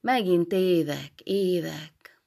Megint 0.00 0.52
évek, 0.52 1.20
évek. 1.22 2.20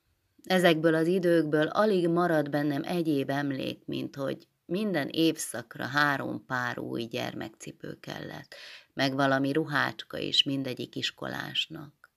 Ezekből 0.43 0.95
az 0.95 1.07
időkből 1.07 1.67
alig 1.67 2.07
marad 2.07 2.49
bennem 2.49 2.83
egyéb 2.83 3.29
emlék, 3.29 3.85
mint 3.85 4.15
hogy 4.15 4.47
minden 4.65 5.07
évszakra 5.07 5.85
három 5.85 6.45
pár 6.45 6.79
új 6.79 7.03
gyermekcipő 7.03 7.97
kellett, 7.99 8.55
meg 8.93 9.13
valami 9.13 9.51
ruhácska 9.51 10.17
is 10.17 10.43
mindegyik 10.43 10.95
iskolásnak. 10.95 12.09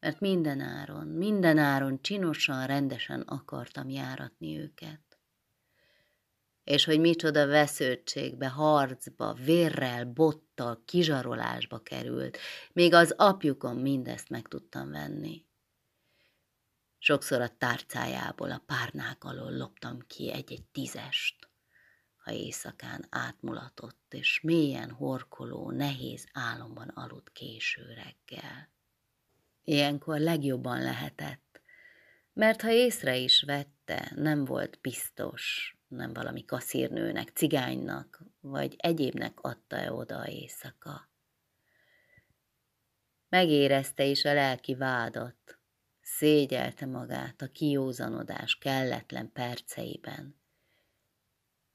Mert 0.00 0.20
minden 0.20 0.60
áron, 0.60 1.06
minden 1.06 1.58
áron 1.58 2.02
csinosan, 2.02 2.66
rendesen 2.66 3.20
akartam 3.20 3.88
járatni 3.88 4.58
őket. 4.58 5.00
És 6.64 6.84
hogy 6.84 7.00
micsoda 7.00 7.46
vesződtségbe, 7.46 8.48
harcba, 8.48 9.32
vérrel, 9.32 10.04
bottal, 10.62 10.82
kizsarolásba 10.84 11.78
került, 11.78 12.38
még 12.72 12.94
az 12.94 13.14
apjukon 13.16 13.76
mindezt 13.76 14.28
meg 14.28 14.48
tudtam 14.48 14.90
venni. 14.90 15.44
Sokszor 16.98 17.40
a 17.40 17.56
tárcájából, 17.58 18.50
a 18.50 18.62
párnák 18.66 19.24
alól 19.24 19.56
loptam 19.56 19.98
ki 20.06 20.32
egy-egy 20.32 20.64
tízest 20.72 21.50
ha 22.24 22.32
éjszakán 22.32 23.06
átmulatott, 23.10 24.06
és 24.14 24.40
mélyen 24.40 24.90
horkoló, 24.90 25.70
nehéz 25.70 26.28
álomban 26.32 26.88
aludt 26.88 27.32
késő 27.32 27.82
reggel. 27.86 28.68
Ilyenkor 29.64 30.18
legjobban 30.18 30.82
lehetett, 30.82 31.60
mert 32.32 32.60
ha 32.60 32.70
észre 32.70 33.16
is 33.16 33.42
vette, 33.42 34.12
nem 34.14 34.44
volt 34.44 34.78
biztos, 34.80 35.76
nem 35.96 36.12
valami 36.12 36.44
kaszírnőnek, 36.44 37.28
cigánynak, 37.28 38.22
vagy 38.40 38.74
egyébnek 38.78 39.40
adta-e 39.40 39.92
oda 39.92 40.18
a 40.18 40.28
éjszaka. 40.28 41.10
Megérezte 43.28 44.04
is 44.04 44.24
a 44.24 44.32
lelki 44.32 44.74
vádat, 44.74 45.58
szégyelte 46.00 46.86
magát 46.86 47.42
a 47.42 47.46
kiózanodás 47.46 48.58
kelletlen 48.58 49.32
perceiben, 49.32 50.40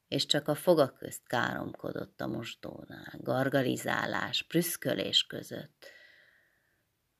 és 0.07 0.25
csak 0.25 0.47
a 0.47 0.55
foga 0.55 0.91
közt 0.91 1.27
káromkodott 1.27 2.21
a 2.21 2.27
mosdónál, 2.27 3.13
gargalizálás, 3.17 4.43
prüszkölés 4.43 5.23
között, 5.23 5.96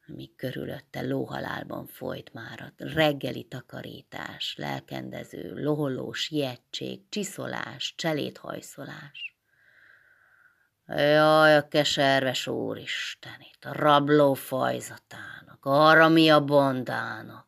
amíg 0.08 0.36
körülötte 0.36 1.02
lóhalálban 1.02 1.88
folyt 1.88 2.33
már 2.33 2.61
a 2.61 2.83
reggeli 2.83 3.44
takarítás, 3.44 4.55
lelkendező, 4.58 5.63
loholó 5.63 6.11
sietség, 6.11 7.09
csiszolás, 7.09 7.94
cseléthajszolás. 7.97 9.35
Jaj, 10.88 11.55
a 11.55 11.67
keserves 11.67 12.47
úristen, 12.47 13.39
itt 13.39 13.66
a 13.66 13.73
rabló 13.73 14.33
fajzatának, 14.33 15.59
arra 15.61 16.08
mi 16.08 16.30
a 16.30 16.44
bondának, 16.44 17.47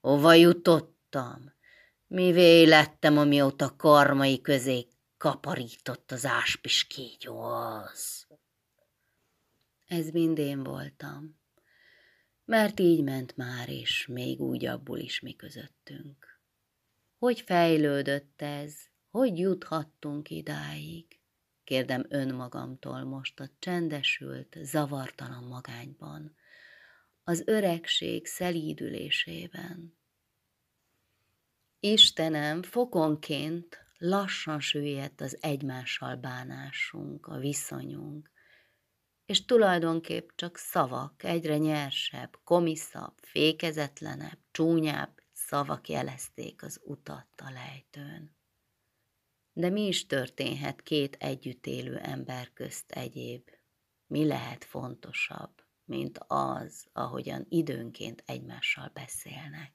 hova 0.00 0.34
jutottam, 0.34 1.52
Mivé 2.14 2.64
lettem, 2.64 3.18
amióta 3.18 3.76
karmai 3.76 4.40
közé 4.40 4.86
kaparított 5.16 6.12
az 6.12 6.24
áspis 6.24 6.86
kígyó 6.86 7.40
az. 7.40 8.26
Ez 9.86 10.10
mind 10.10 10.38
én 10.38 10.62
voltam, 10.62 11.41
mert 12.52 12.80
így 12.80 13.02
ment 13.02 13.36
már 13.36 13.68
is, 13.68 14.06
még 14.06 14.40
úgy 14.40 14.66
abból 14.66 14.98
is 14.98 15.20
mi 15.20 15.36
közöttünk. 15.36 16.40
Hogy 17.18 17.40
fejlődött 17.40 18.42
ez, 18.42 18.74
hogy 19.10 19.38
juthattunk 19.38 20.30
idáig? 20.30 21.06
Kérdem 21.64 22.06
önmagamtól 22.08 23.04
most 23.04 23.40
a 23.40 23.50
csendesült, 23.58 24.56
zavartalan 24.62 25.44
magányban, 25.44 26.36
az 27.24 27.42
öregség 27.46 28.26
szelídülésében 28.26 29.98
Istenem, 31.80 32.62
fokonként 32.62 33.84
lassan 33.98 34.60
süllyedt 34.60 35.20
az 35.20 35.38
egymással 35.40 36.16
bánásunk, 36.16 37.26
a 37.26 37.38
viszonyunk, 37.38 38.31
és 39.26 39.44
tulajdonképp 39.44 40.28
csak 40.34 40.56
szavak, 40.56 41.24
egyre 41.24 41.58
nyersebb, 41.58 42.38
komiszabb, 42.44 43.14
fékezetlenebb, 43.20 44.38
csúnyább 44.50 45.20
szavak 45.32 45.88
jelezték 45.88 46.62
az 46.62 46.80
utat 46.84 47.28
a 47.36 47.50
lejtőn. 47.50 48.36
De 49.52 49.68
mi 49.68 49.86
is 49.86 50.06
történhet 50.06 50.82
két 50.82 51.16
együtt 51.20 51.66
élő 51.66 51.96
ember 51.96 52.52
közt 52.52 52.90
egyéb? 52.90 53.50
Mi 54.06 54.26
lehet 54.26 54.64
fontosabb, 54.64 55.64
mint 55.84 56.18
az, 56.26 56.86
ahogyan 56.92 57.46
időnként 57.48 58.22
egymással 58.26 58.90
beszélnek? 58.94 59.72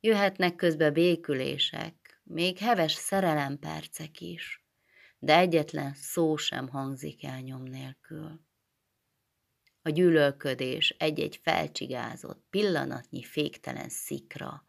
Jöhetnek 0.00 0.54
közbe 0.54 0.90
békülések, 0.90 2.20
még 2.22 2.58
heves 2.58 2.92
szerelempercek 2.92 4.20
is, 4.20 4.59
de 5.22 5.36
egyetlen 5.36 5.94
szó 5.94 6.36
sem 6.36 6.68
hangzik 6.68 7.24
el 7.24 7.40
nyom 7.40 7.62
nélkül. 7.62 8.40
A 9.82 9.88
gyűlölködés 9.88 10.94
egy-egy 10.98 11.40
felcsigázott, 11.42 12.44
pillanatnyi 12.50 13.22
féktelen 13.22 13.88
szikra, 13.88 14.66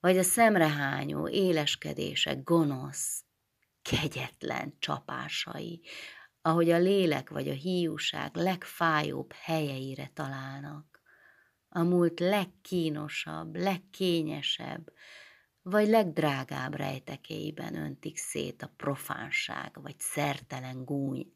vagy 0.00 0.18
a 0.18 0.22
szemrehányó 0.22 1.28
éleskedések 1.28 2.42
gonosz, 2.42 3.24
kegyetlen 3.82 4.76
csapásai, 4.78 5.80
ahogy 6.42 6.70
a 6.70 6.78
lélek 6.78 7.30
vagy 7.30 7.48
a 7.48 7.52
hiúság 7.52 8.36
legfájóbb 8.36 9.32
helyeire 9.32 10.10
találnak 10.14 10.90
a 11.72 11.82
múlt 11.82 12.20
legkínosabb, 12.20 13.56
legkényesebb, 13.56 14.92
vagy 15.62 15.88
legdrágább 15.88 16.74
rejtekéiben 16.74 17.74
öntik 17.74 18.16
szét 18.16 18.62
a 18.62 18.72
profánság, 18.76 19.82
vagy 19.82 19.98
szertelen 19.98 20.84
gúny 20.84 21.32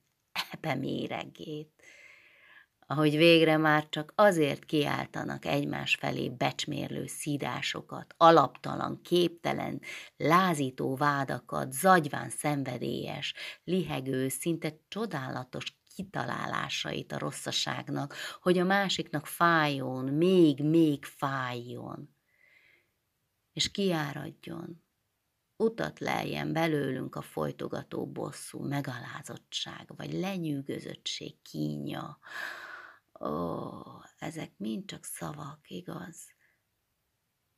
ebe 0.53 0.75
méregét, 0.75 1.73
ahogy 2.87 3.17
végre 3.17 3.57
már 3.57 3.89
csak 3.89 4.13
azért 4.17 4.65
kiáltanak 4.65 5.45
egymás 5.45 5.95
felé 5.95 6.31
becsmérlő 6.31 7.07
szídásokat, 7.07 8.15
alaptalan, 8.17 9.01
képtelen, 9.03 9.81
lázító 10.17 10.97
vádakat, 10.97 11.73
zagyván 11.73 12.31
szenvedélyes, 12.31 13.35
lihegő, 13.65 14.29
szinte 14.29 14.79
csodálatos 14.89 15.79
kitalálásait 15.95 17.13
a 17.13 17.19
rosszaságnak, 17.19 18.15
hogy 18.41 18.59
a 18.59 18.65
másiknak 18.65 19.27
fájjon, 19.27 20.05
még-még 20.05 21.05
fájjon, 21.05 22.14
és 23.55 23.71
kiáradjon, 23.71 24.83
utat 25.57 25.99
leljen 25.99 26.53
belőlünk 26.53 27.15
a 27.15 27.23
folytogató 27.23 28.07
bosszú 28.07 28.67
megalázottság, 28.67 29.97
vagy 29.97 30.13
lenyűgözöttség 30.13 31.43
kínja. 31.43 32.19
Ó, 33.21 33.71
ezek 34.19 34.59
mind 34.59 34.87
csak 34.87 35.05
szavak, 35.05 35.71
igaz? 35.71 36.33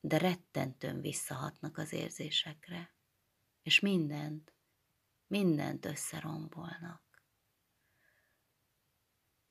De 0.00 0.18
rettentően 0.18 1.00
visszahatnak 1.00 1.78
az 1.78 1.92
érzésekre, 1.92 2.94
és 3.62 3.80
mindent, 3.80 4.54
mindent 5.26 5.84
összerombolnak. 5.84 7.04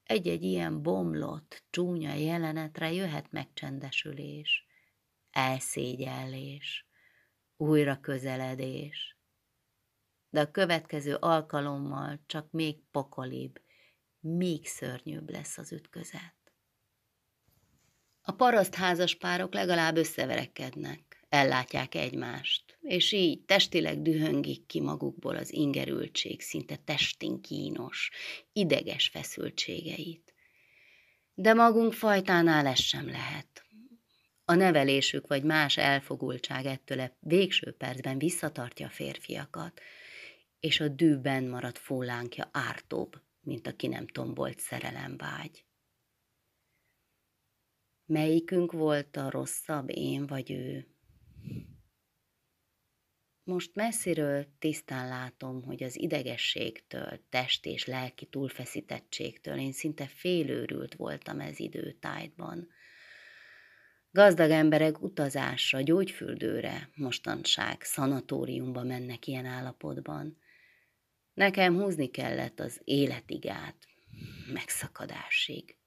Egy-egy 0.04 0.44
ilyen 0.44 0.82
bomlott, 0.82 1.64
csúnya 1.70 2.14
jelenetre 2.14 2.92
jöhet 2.92 3.32
megcsendesülés, 3.32 4.65
elszégyellés, 5.36 6.86
újra 7.58 8.00
közeledés. 8.00 9.18
De 10.30 10.40
a 10.40 10.52
következő 10.52 11.16
alkalommal 11.16 12.20
csak 12.26 12.52
még 12.52 12.78
pokolibb, 12.92 13.62
még 14.20 14.68
szörnyűbb 14.68 15.30
lesz 15.30 15.58
az 15.58 15.72
ütközet. 15.72 16.36
A 18.22 18.32
parasztházas 18.32 19.16
párok 19.16 19.54
legalább 19.54 19.98
összeverekednek 19.98 21.26
ellátják 21.30 21.96
egymást, 21.96 22.78
és 22.82 23.12
így 23.12 23.42
testileg 23.42 24.02
dühöngik 24.02 24.66
ki 24.66 24.82
magukból 24.82 25.36
az 25.36 25.54
ingerültség, 25.54 26.42
szinte 26.42 26.76
testin 26.76 27.42
kínos, 27.42 28.12
ideges 28.54 29.08
feszültségeit. 29.08 30.34
De 31.34 31.54
magunk 31.54 31.94
fajtánál 31.94 32.66
ez 32.66 32.80
sem 32.80 33.10
lehet. 33.10 33.55
A 34.46 34.54
nevelésük 34.54 35.28
vagy 35.28 35.44
más 35.44 35.78
elfogultság 35.78 36.66
ettől 36.66 37.00
a 37.00 37.18
végső 37.20 37.72
percben 37.72 38.18
visszatartja 38.18 38.88
a 38.88 38.90
férfiakat, 38.90 39.82
és 40.60 40.80
a 40.80 40.88
dűben 40.88 41.44
maradt 41.44 41.78
fólánkja 41.78 42.50
ártóbb, 42.52 43.22
mint 43.42 43.68
a 43.68 43.76
ki 43.76 43.88
nem 43.88 44.08
tombolt 44.08 44.60
szerelemvágy. 44.60 45.66
Melyikünk 48.06 48.72
volt 48.72 49.18
a 49.18 49.30
rosszabb, 49.30 49.90
én 49.90 50.28
vagy 50.28 50.52
ő? 50.52 50.96
most 53.46 53.76
messziről 53.76 54.48
tisztán 54.60 55.08
látom, 55.08 55.64
hogy 55.64 55.84
az 55.84 56.00
idegességtől, 56.00 57.20
test 57.30 57.66
és 57.66 57.86
lelki 57.86 58.26
túlfeszítettségtől 58.26 59.58
én 59.60 59.72
szinte 59.72 60.08
félőrült 60.08 60.96
voltam 60.96 61.40
ez 61.40 61.60
időtájban. 61.60 62.68
Gazdag 64.16 64.50
emberek 64.50 65.02
utazásra, 65.02 65.82
gyógyfürdőre, 65.82 66.90
mostanság 66.96 67.82
szanatóriumba 67.82 68.84
mennek 68.84 69.28
ilyen 69.28 69.46
állapotban. 69.46 70.38
Nekem 71.34 71.76
húzni 71.76 72.08
kellett 72.08 72.60
az 72.60 72.82
életigát, 72.84 73.76
megszakadásig. 74.54 75.78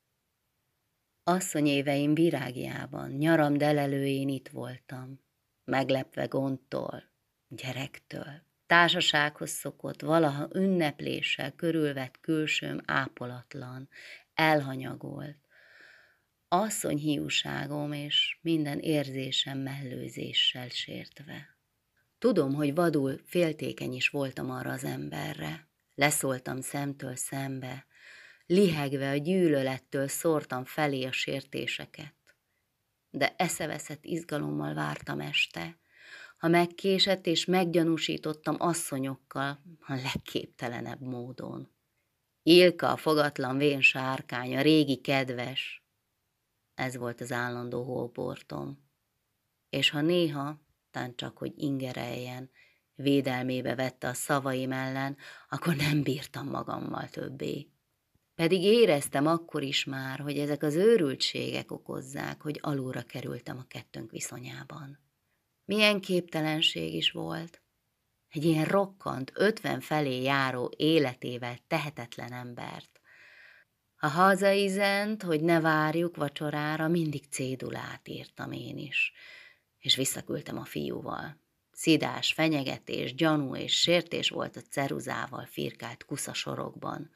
Asszony 1.25 1.67
éveim 1.67 2.15
virágjában, 2.15 3.11
nyaram 3.11 3.59
delelőjén 3.59 4.29
itt 4.29 4.49
voltam, 4.49 5.21
meglepve 5.65 6.27
gondtól, 6.27 7.03
gyerektől. 7.49 8.43
Társasághoz 8.67 9.51
szokott, 9.51 10.01
valaha 10.01 10.49
ünnepléssel 10.55 11.53
körülvett 11.53 12.21
külsőm 12.21 12.81
ápolatlan, 12.85 13.89
elhanyagolt. 14.35 15.48
Asszony 16.51 16.97
hiúságom 16.97 17.93
és 17.93 18.39
minden 18.41 18.79
érzésem 18.79 19.59
mellőzéssel 19.59 20.69
sértve. 20.69 21.59
Tudom, 22.19 22.55
hogy 22.55 22.75
vadul 22.75 23.21
féltékeny 23.25 23.93
is 23.93 24.09
voltam 24.09 24.51
arra 24.51 24.71
az 24.71 24.85
emberre. 24.85 25.69
Leszóltam 25.95 26.61
szemtől 26.61 27.17
szembe, 27.17 27.87
lihegve 28.47 29.11
a 29.11 29.17
gyűlölettől 29.17 30.09
szórtam 30.09 30.65
felé 30.65 31.05
a 31.05 31.13
sértéseket. 31.13 32.15
De 33.11 33.35
eszeveszett 33.37 34.05
izgalommal 34.05 34.75
vártam 34.75 35.21
este, 35.21 35.79
ha 36.39 36.49
megkésett 36.49 37.27
és 37.27 37.45
meggyanúsítottam 37.45 38.57
asszonyokkal 38.59 39.63
a 39.81 39.95
legképtelenebb 39.95 41.01
módon. 41.01 41.71
Ilka, 42.43 42.93
a 42.93 42.97
fogatlan 42.97 43.57
vén 43.57 43.81
sárkány, 43.81 44.57
a 44.57 44.63
régi 44.63 44.97
kedves, 44.97 45.83
ez 46.79 46.97
volt 46.97 47.21
az 47.21 47.33
állandó 47.33 47.83
holportom. 47.83 48.79
És 49.71 49.91
ha 49.91 50.01
néha, 50.01 50.61
tán 50.91 51.17
csak, 51.17 51.39
hogy 51.39 51.53
ingereljen, 51.57 52.51
védelmébe 52.95 53.75
vette 53.75 54.09
a 54.09 54.15
szavaim 54.15 54.73
ellen, 54.73 55.17
akkor 55.49 55.77
nem 55.77 56.03
bírtam 56.03 56.49
magammal 56.49 57.09
többé. 57.09 57.69
Pedig 58.35 58.63
éreztem 58.63 59.27
akkor 59.27 59.63
is 59.63 59.85
már, 59.85 60.19
hogy 60.19 60.39
ezek 60.39 60.63
az 60.63 60.75
őrültségek 60.75 61.71
okozzák, 61.71 62.43
hogy 62.43 62.59
alulra 62.63 63.03
kerültem 63.03 63.59
a 63.59 63.67
kettőnk 63.69 64.11
viszonyában. 64.11 64.99
Milyen 65.65 66.01
képtelenség 66.01 66.95
is 66.95 67.11
volt. 67.11 67.63
Egy 68.29 68.45
ilyen 68.45 68.65
rokkant, 68.65 69.33
ötven 69.35 69.81
felé 69.81 70.23
járó 70.23 70.73
életével 70.77 71.59
tehetetlen 71.67 72.33
embert. 72.33 72.98
Ha 73.99 74.09
hazaizent, 74.09 75.23
hogy 75.23 75.41
ne 75.41 75.61
várjuk 75.61 76.17
vacsorára, 76.17 76.89
mindig 76.89 77.25
cédulát 77.31 78.09
írtam 78.09 78.53
én 78.53 78.79
is, 78.79 79.13
és 79.79 79.97
visszaküldtem 79.97 80.59
a 80.59 80.65
fiúval. 80.65 81.41
Szidás, 81.71 82.33
fenyegetés, 82.33 83.15
gyanú 83.15 83.57
és 83.57 83.81
sértés 83.81 84.29
volt 84.29 84.57
a 84.57 84.61
ceruzával 84.61 85.47
firkált 85.47 86.05
kuszasorokban. 86.05 87.11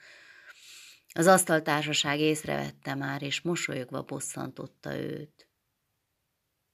Az 1.15 1.27
asztaltársaság 1.27 2.21
észrevette 2.21 2.95
már, 2.95 3.23
és 3.23 3.41
mosolyogva 3.41 4.03
bosszantotta 4.03 4.97
őt. 4.97 5.49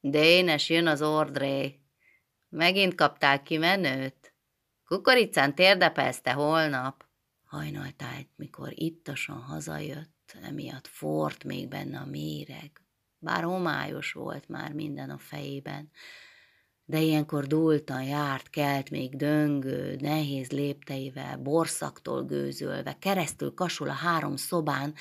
Dénes, 0.00 0.68
jön 0.68 0.86
az 0.86 1.02
ordré. 1.02 1.80
Megint 2.48 2.94
kaptál 2.94 3.42
ki 3.42 3.56
menőt? 3.56 4.34
Kukoricán 4.84 5.54
térdepezte 5.54 6.32
holnap. 6.32 7.07
Hajnaltájt, 7.48 8.28
mikor 8.36 8.72
ittasan 8.74 9.40
hazajött, 9.40 10.36
emiatt 10.42 10.86
fort 10.86 11.44
még 11.44 11.68
benne 11.68 11.98
a 11.98 12.06
méreg. 12.06 12.70
Bár 13.18 13.42
homályos 13.42 14.12
volt 14.12 14.48
már 14.48 14.72
minden 14.72 15.10
a 15.10 15.18
fejében, 15.18 15.90
de 16.84 17.00
ilyenkor 17.00 17.46
dúltan 17.46 18.02
járt, 18.02 18.50
kelt 18.50 18.90
még 18.90 19.16
döngő, 19.16 19.96
nehéz 20.00 20.50
lépteivel, 20.50 21.36
borszaktól 21.36 22.24
gőzölve, 22.24 22.96
keresztül 22.98 23.54
kasul 23.54 23.88
a 23.88 23.92
három 23.92 24.36
szobán, 24.36 24.94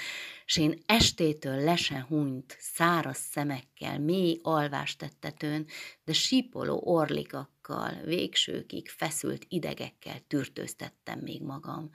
s 0.46 0.58
én 0.58 0.80
estétől 0.86 1.64
lesen 1.64 2.02
hunyt, 2.02 2.58
száraz 2.60 3.18
szemekkel, 3.18 4.00
mély 4.00 4.40
alvástettetőn, 4.44 5.66
de 6.04 6.14
sípoló 6.14 6.82
orlikakkal, 6.86 8.02
végsőkig 8.06 8.90
feszült 8.90 9.46
idegekkel 9.50 10.20
tűrtőztettem 10.28 11.20
még 11.20 11.44
magam, 11.44 11.90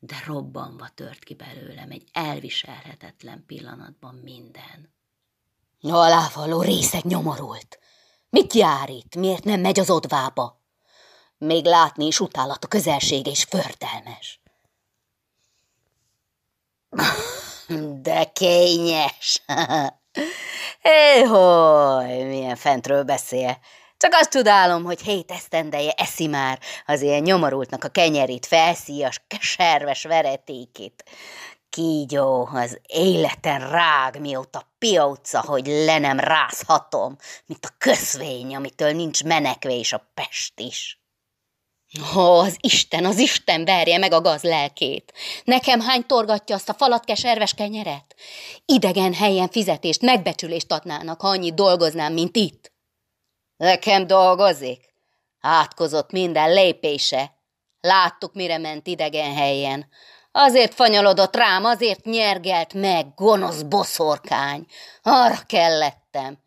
de 0.00 0.22
robbanva 0.26 0.88
tört 0.94 1.24
ki 1.24 1.34
belőlem 1.34 1.90
egy 1.90 2.08
elviselhetetlen 2.12 3.44
pillanatban 3.46 4.14
minden. 4.14 4.94
Alávaló 5.82 6.62
részeg 6.62 7.04
nyomorult. 7.04 7.78
Mit 8.30 8.52
jár 8.52 8.88
itt? 8.88 9.14
Miért 9.16 9.44
nem 9.44 9.60
megy 9.60 9.80
az 9.80 9.90
odvába? 9.90 10.60
Még 11.38 11.64
látni 11.64 12.06
is 12.06 12.20
utálat 12.20 12.64
a 12.64 12.68
közelség 12.68 13.26
és 13.26 13.44
förtelmes. 13.44 14.40
De 18.02 18.24
kényes! 18.24 19.42
Éholy, 21.16 22.22
milyen 22.22 22.56
fentről 22.56 23.02
beszél. 23.02 23.58
Csak 24.00 24.14
azt 24.14 24.30
tudálom, 24.30 24.84
hogy 24.84 25.00
hét 25.02 25.30
esztendeje 25.30 25.92
eszi 25.96 26.26
már 26.26 26.58
az 26.86 27.02
ilyen 27.02 27.22
nyomorultnak 27.22 27.84
a 27.84 27.88
kenyerét, 27.88 28.46
felszi 28.46 29.02
a 29.02 29.10
keserves 29.26 30.02
veretékét. 30.02 31.04
Kígyó, 31.70 32.48
az 32.52 32.80
életen 32.86 33.70
rág, 33.70 34.20
mióta 34.20 34.72
pióca, 34.78 35.40
hogy 35.40 35.66
le 35.66 35.98
nem 35.98 36.20
rázhatom, 36.20 37.16
mint 37.46 37.64
a 37.64 37.74
köszvény, 37.78 38.56
amitől 38.56 38.92
nincs 38.92 39.24
menekvés 39.24 39.92
a 39.92 40.10
Pest 40.14 40.60
is. 40.60 41.00
Ó, 42.16 42.38
az 42.38 42.56
Isten, 42.60 43.04
az 43.04 43.18
Isten 43.18 43.64
verje 43.64 43.98
meg 43.98 44.12
a 44.12 44.20
gaz 44.20 44.42
lelkét. 44.42 45.12
Nekem 45.44 45.80
hány 45.80 46.06
torgatja 46.06 46.54
azt 46.54 46.68
a 46.68 46.74
falatke 46.74 47.14
serves 47.14 47.54
kenyeret? 47.54 48.14
Idegen 48.64 49.14
helyen 49.14 49.48
fizetést, 49.48 50.02
megbecsülést 50.02 50.72
adnának, 50.72 51.20
ha 51.20 51.28
annyit 51.28 51.54
dolgoznám, 51.54 52.12
mint 52.12 52.36
itt. 52.36 52.69
Nekem 53.60 54.06
dolgozik? 54.06 54.94
Átkozott 55.40 56.10
minden 56.10 56.52
lépése. 56.52 57.32
Láttuk, 57.80 58.34
mire 58.34 58.58
ment 58.58 58.86
idegen 58.86 59.34
helyen. 59.34 59.88
Azért 60.32 60.74
fanyalodott 60.74 61.36
rám, 61.36 61.64
azért 61.64 62.04
nyergelt 62.04 62.74
meg, 62.74 63.14
gonosz 63.14 63.62
boszorkány. 63.62 64.66
Arra 65.02 65.38
kellettem. 65.46 66.38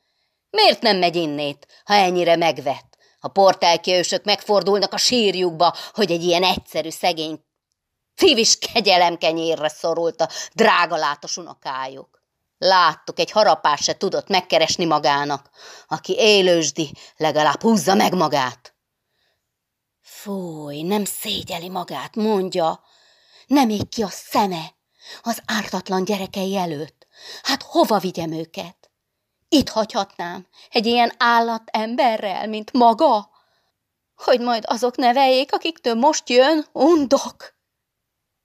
Miért 0.50 0.82
nem 0.82 0.98
megy 0.98 1.16
innét, 1.16 1.68
ha 1.84 1.94
ennyire 1.94 2.36
megvett? 2.36 2.98
A 3.20 3.28
portálkiősök 3.28 4.24
megfordulnak 4.24 4.94
a 4.94 4.98
sírjukba, 4.98 5.76
hogy 5.94 6.12
egy 6.12 6.24
ilyen 6.24 6.44
egyszerű 6.44 6.90
szegény 6.90 7.44
civis 8.16 8.58
kegyelemkenyérre 8.58 9.70
szorult 9.70 10.22
a 10.22 10.30
drága 10.54 10.96
látos 10.96 11.38
unokájuk. 11.38 12.23
Láttuk, 12.64 13.20
egy 13.20 13.32
harapás 13.32 13.84
se 13.84 13.98
tudott 13.98 14.28
megkeresni 14.28 14.86
magának. 14.86 15.50
Aki 15.88 16.16
élősdi, 16.18 16.92
legalább 17.18 17.62
húzza 17.62 17.94
meg 17.94 18.14
magát. 18.14 18.76
Fúj, 20.02 20.82
nem 20.82 21.06
szégyeli 21.06 21.70
magát, 21.70 22.16
mondja, 22.16 22.84
nem 23.48 23.70
ég 23.70 23.90
ki 23.90 24.04
a 24.04 24.10
szeme 24.10 24.76
az 25.22 25.42
ártatlan 25.46 26.06
gyerekei 26.06 26.56
előtt. 26.56 27.08
Hát 27.42 27.64
hova 27.64 27.98
vigyem 27.98 28.32
őket? 28.32 28.92
Itt 29.50 29.70
hagyhatnám 29.70 30.48
egy 30.70 30.86
ilyen 30.86 31.14
állat 31.18 31.64
emberrel, 31.66 32.48
mint 32.48 32.74
maga? 32.74 33.30
Hogy 34.16 34.40
majd 34.40 34.64
azok 34.68 34.96
neveljék, 34.96 35.54
akiktől 35.54 35.94
most 35.94 36.30
jön, 36.30 36.66
undok. 36.72 37.53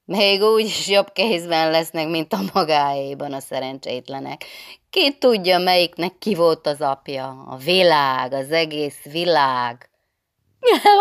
Még 0.09 0.43
úgy 0.43 0.65
is 0.65 0.89
jobb 0.89 1.13
kézben 1.13 1.71
lesznek, 1.71 2.09
mint 2.09 2.33
a 2.33 2.39
magáéban 2.53 3.33
a 3.33 3.41
szerencsétlenek. 3.41 4.45
Ki 4.91 5.19
tudja, 5.19 5.59
melyiknek 5.59 6.19
ki 6.19 6.35
volt 6.35 6.67
az 6.67 6.81
apja? 6.81 7.45
A 7.47 7.57
világ, 7.57 8.33
az 8.33 8.51
egész 8.51 9.03
világ. 9.03 9.91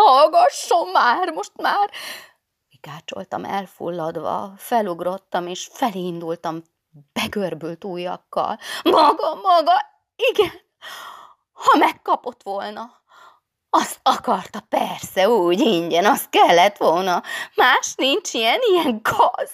Hallgasson 0.06 0.88
már, 0.88 1.32
most 1.32 1.52
már! 1.56 1.90
Kikácsoltam 2.70 3.44
elfulladva, 3.44 4.52
felugrottam, 4.56 5.46
és 5.46 5.68
felindultam 5.72 6.62
begörbült 7.12 7.84
ujjakkal. 7.84 8.58
Maga, 8.82 9.34
maga, 9.34 9.72
igen, 10.16 10.52
ha 11.52 11.76
megkapott 11.78 12.42
volna. 12.42 12.90
Azt 13.70 14.00
akarta, 14.02 14.60
persze, 14.60 15.28
úgy 15.28 15.60
ingyen, 15.60 16.04
az 16.04 16.28
kellett 16.28 16.76
volna. 16.76 17.22
Más 17.54 17.94
nincs 17.94 18.34
ilyen, 18.34 18.58
ilyen 18.70 19.00
gaz. 19.02 19.50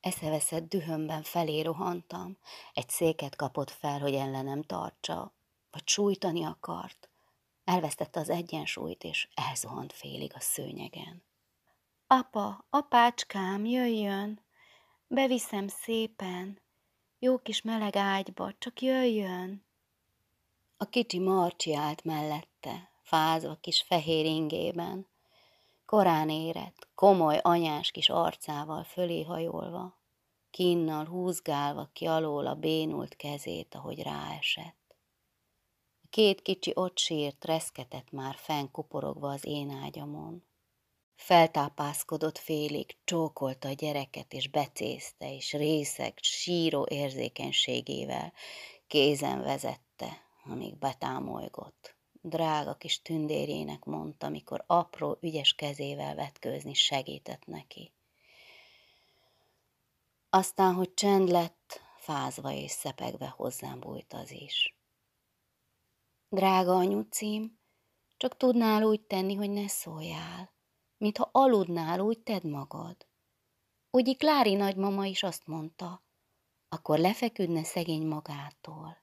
Eszeveszett 0.00 0.68
dühömben 0.68 1.22
felé 1.22 1.60
rohantam. 1.60 2.38
Egy 2.72 2.88
széket 2.88 3.36
kapott 3.36 3.70
fel, 3.70 3.98
hogy 3.98 4.14
ellenem 4.14 4.62
tartsa, 4.62 5.34
vagy 5.70 5.88
sújtani 5.88 6.44
akart. 6.44 7.08
Elvesztette 7.64 8.20
az 8.20 8.28
egyensúlyt, 8.28 9.04
és 9.04 9.28
elzuhant 9.34 9.92
félig 9.92 10.32
a 10.34 10.40
szőnyegen. 10.40 11.24
Apa, 12.06 12.66
apácskám, 12.70 13.64
jöjjön! 13.64 14.40
Beviszem 15.06 15.68
szépen! 15.68 16.60
Jó 17.18 17.38
kis 17.38 17.62
meleg 17.62 17.96
ágyba, 17.96 18.52
csak 18.58 18.80
jöjjön! 18.82 19.67
A 20.80 20.84
kicsi 20.84 21.18
Marcsi 21.18 21.74
állt 21.74 22.04
mellette, 22.04 22.90
fázva 23.02 23.56
kis 23.60 23.82
fehér 23.82 24.24
ingében. 24.24 25.06
Korán 25.84 26.30
érett, 26.30 26.88
komoly 26.94 27.38
anyás 27.42 27.90
kis 27.90 28.08
arcával 28.08 28.84
fölé 28.84 29.22
hajolva, 29.22 29.98
kinnal 30.50 31.04
húzgálva 31.04 31.90
ki 31.92 32.06
alól 32.06 32.46
a 32.46 32.54
bénult 32.54 33.16
kezét, 33.16 33.74
ahogy 33.74 34.02
ráesett. 34.02 34.96
A 36.02 36.06
két 36.10 36.42
kicsi 36.42 36.72
ott 36.74 36.98
sírt, 36.98 37.44
reszketett 37.44 38.10
már 38.10 38.34
fenn 38.34 38.70
kuporogva 38.72 39.28
az 39.28 39.44
én 39.44 39.70
ágyamon. 39.70 40.44
Feltápászkodott 41.14 42.38
félig, 42.38 42.96
csókolta 43.04 43.68
a 43.68 43.72
gyereket, 43.72 44.32
és 44.32 44.48
becézte, 44.48 45.34
és 45.34 45.52
részeg, 45.52 46.18
síró 46.20 46.86
érzékenységével 46.90 48.32
kézen 48.86 49.42
vezette, 49.42 50.26
amíg 50.48 50.76
betámolygott. 50.76 51.96
Drága 52.20 52.74
kis 52.74 53.02
tündérjének 53.02 53.84
mondta, 53.84 54.28
mikor 54.28 54.64
apró, 54.66 55.18
ügyes 55.20 55.52
kezével 55.52 56.14
vetkőzni 56.14 56.74
segített 56.74 57.46
neki. 57.46 57.92
Aztán, 60.30 60.74
hogy 60.74 60.94
csend 60.94 61.28
lett, 61.28 61.80
fázva 61.98 62.52
és 62.52 62.70
szepegve 62.70 63.26
hozzám 63.36 63.80
bújt 63.80 64.12
az 64.12 64.30
is. 64.30 64.76
Drága 66.28 66.76
anyucím, 66.76 67.58
csak 68.16 68.36
tudnál 68.36 68.82
úgy 68.82 69.00
tenni, 69.00 69.34
hogy 69.34 69.50
ne 69.50 69.68
szóljál, 69.68 70.52
mintha 70.96 71.28
aludnál, 71.32 72.00
úgy 72.00 72.18
tedd 72.18 72.48
magad. 72.48 73.06
Úgy 73.90 74.16
Klári 74.16 74.54
nagymama 74.54 75.06
is 75.06 75.22
azt 75.22 75.46
mondta, 75.46 76.02
akkor 76.68 76.98
lefeküdne 76.98 77.64
szegény 77.64 78.06
magától. 78.06 78.96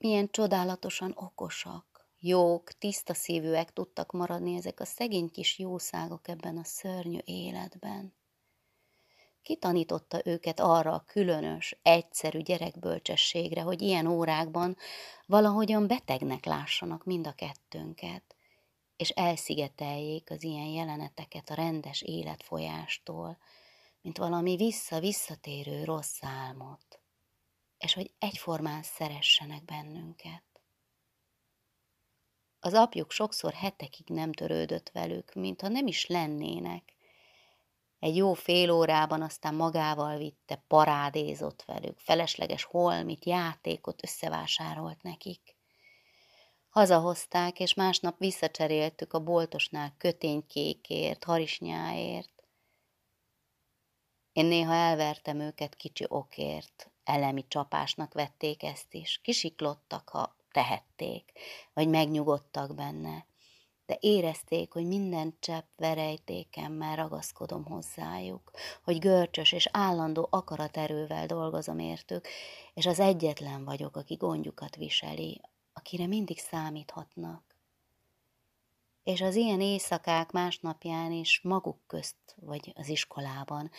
Milyen 0.00 0.30
csodálatosan 0.30 1.12
okosak, 1.16 2.08
jók, 2.18 2.72
tiszta 2.72 3.14
szívűek 3.14 3.72
tudtak 3.72 4.12
maradni 4.12 4.56
ezek 4.56 4.80
a 4.80 4.84
szegény 4.84 5.30
kis 5.30 5.58
jószágok 5.58 6.28
ebben 6.28 6.56
a 6.56 6.64
szörnyű 6.64 7.18
életben. 7.24 8.14
Kitanította 9.42 10.20
őket 10.24 10.60
arra 10.60 10.92
a 10.92 11.04
különös, 11.06 11.78
egyszerű 11.82 12.38
gyerekbölcsességre, 12.40 13.60
hogy 13.60 13.82
ilyen 13.82 14.06
órákban 14.06 14.76
valahogyan 15.26 15.86
betegnek 15.86 16.44
lássanak 16.44 17.04
mind 17.04 17.26
a 17.26 17.32
kettőnket, 17.32 18.36
és 18.96 19.08
elszigeteljék 19.10 20.30
az 20.30 20.42
ilyen 20.42 20.68
jeleneteket 20.68 21.50
a 21.50 21.54
rendes 21.54 22.02
életfolyástól, 22.02 23.38
mint 24.00 24.18
valami 24.18 24.56
vissza-visszatérő 24.56 25.84
rossz 25.84 26.22
álmot 26.22 26.99
és 27.80 27.94
hogy 27.94 28.10
egyformán 28.18 28.82
szeressenek 28.82 29.64
bennünket. 29.64 30.42
Az 32.60 32.74
apjuk 32.74 33.10
sokszor 33.10 33.52
hetekig 33.52 34.06
nem 34.08 34.32
törődött 34.32 34.90
velük, 34.90 35.34
mintha 35.34 35.68
nem 35.68 35.86
is 35.86 36.06
lennének. 36.06 36.96
Egy 37.98 38.16
jó 38.16 38.32
fél 38.32 38.70
órában 38.70 39.22
aztán 39.22 39.54
magával 39.54 40.16
vitte, 40.16 40.64
parádézott 40.68 41.62
velük, 41.62 41.98
felesleges 41.98 42.64
holmit, 42.64 43.24
játékot 43.24 44.02
összevásárolt 44.02 45.02
nekik. 45.02 45.56
Hazahozták, 46.68 47.60
és 47.60 47.74
másnap 47.74 48.18
visszacseréltük 48.18 49.12
a 49.12 49.22
boltosnál 49.22 49.94
köténykékért, 49.98 51.24
harisnyáért. 51.24 52.32
Én 54.32 54.44
néha 54.44 54.72
elvertem 54.72 55.40
őket 55.40 55.74
kicsi 55.74 56.04
okért, 56.08 56.89
elemi 57.04 57.44
csapásnak 57.48 58.14
vették 58.14 58.62
ezt 58.62 58.94
is. 58.94 59.20
Kisiklottak, 59.22 60.08
ha 60.08 60.36
tehették, 60.52 61.32
vagy 61.74 61.88
megnyugodtak 61.88 62.74
benne, 62.74 63.26
de 63.86 63.96
érezték, 64.00 64.72
hogy 64.72 64.86
minden 64.86 65.36
csepp 65.40 65.66
verejtékemmel 65.76 66.96
ragaszkodom 66.96 67.64
hozzájuk, 67.64 68.50
hogy 68.84 68.98
görcsös 68.98 69.52
és 69.52 69.68
állandó 69.72 70.28
akaraterővel 70.30 71.26
dolgozom 71.26 71.78
értük, 71.78 72.28
és 72.74 72.86
az 72.86 73.00
egyetlen 73.00 73.64
vagyok, 73.64 73.96
aki 73.96 74.14
gondjukat 74.14 74.76
viseli, 74.76 75.40
akire 75.72 76.06
mindig 76.06 76.38
számíthatnak. 76.38 77.42
És 79.02 79.20
az 79.20 79.34
ilyen 79.34 79.60
éjszakák 79.60 80.30
másnapján 80.30 81.12
is 81.12 81.40
maguk 81.42 81.78
közt, 81.86 82.36
vagy 82.36 82.72
az 82.76 82.88
iskolában 82.88 83.70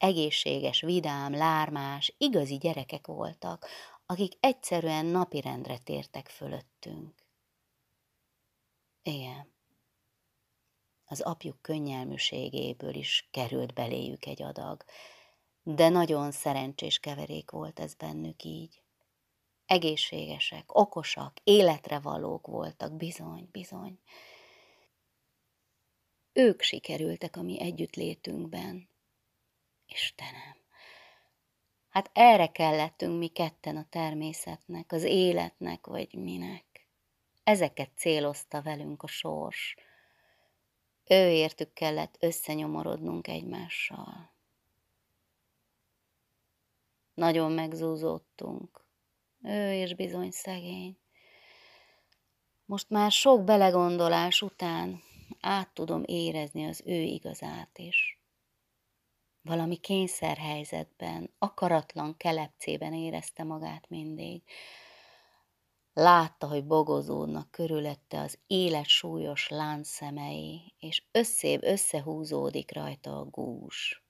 egészséges, 0.00 0.80
vidám, 0.80 1.32
lármás, 1.32 2.14
igazi 2.18 2.56
gyerekek 2.56 3.06
voltak, 3.06 3.66
akik 4.06 4.32
egyszerűen 4.40 5.06
napirendre 5.06 5.78
tértek 5.78 6.28
fölöttünk. 6.28 7.14
Igen. 9.02 9.52
Az 11.04 11.20
apjuk 11.20 11.62
könnyelműségéből 11.62 12.94
is 12.94 13.28
került 13.30 13.74
beléjük 13.74 14.26
egy 14.26 14.42
adag, 14.42 14.84
de 15.62 15.88
nagyon 15.88 16.30
szerencsés 16.30 16.98
keverék 16.98 17.50
volt 17.50 17.80
ez 17.80 17.94
bennük 17.94 18.44
így. 18.44 18.82
Egészségesek, 19.66 20.74
okosak, 20.78 21.36
életre 21.44 21.98
valók 21.98 22.46
voltak, 22.46 22.92
bizony, 22.92 23.48
bizony. 23.52 23.98
Ők 26.32 26.62
sikerültek 26.62 27.36
a 27.36 27.42
mi 27.42 27.60
együttlétünkben, 27.60 28.89
Istenem! 29.92 30.60
Hát 31.90 32.10
erre 32.12 32.46
kellettünk 32.46 33.18
mi 33.18 33.28
ketten 33.28 33.76
a 33.76 33.86
természetnek, 33.90 34.92
az 34.92 35.02
életnek, 35.02 35.86
vagy 35.86 36.14
minek. 36.14 36.64
Ezeket 37.44 37.90
célozta 37.96 38.62
velünk 38.62 39.02
a 39.02 39.06
sors. 39.06 39.76
Ő 41.04 41.30
értük 41.30 41.72
kellett 41.72 42.16
összenyomorodnunk 42.20 43.28
egymással. 43.28 44.32
Nagyon 47.14 47.52
megzúzódtunk. 47.52 48.84
Ő 49.42 49.72
és 49.72 49.94
bizony 49.94 50.30
szegény. 50.30 50.98
Most 52.64 52.90
már 52.90 53.10
sok 53.10 53.44
belegondolás 53.44 54.42
után 54.42 55.02
át 55.40 55.68
tudom 55.68 56.02
érezni 56.06 56.66
az 56.66 56.82
ő 56.86 57.00
igazát 57.00 57.78
is 57.78 58.19
valami 59.42 59.76
kényszerhelyzetben, 59.76 61.30
akaratlan 61.38 62.16
kelepcében 62.16 62.92
érezte 62.92 63.42
magát 63.44 63.88
mindig. 63.88 64.42
Látta, 65.92 66.48
hogy 66.48 66.66
bogozódnak 66.66 67.50
körülötte 67.50 68.20
az 68.20 68.38
élet 68.46 68.86
súlyos 68.86 69.48
láncszemei, 69.48 70.74
és 70.78 71.04
összébb 71.12 71.62
összehúzódik 71.62 72.72
rajta 72.72 73.18
a 73.18 73.24
gús. 73.24 74.04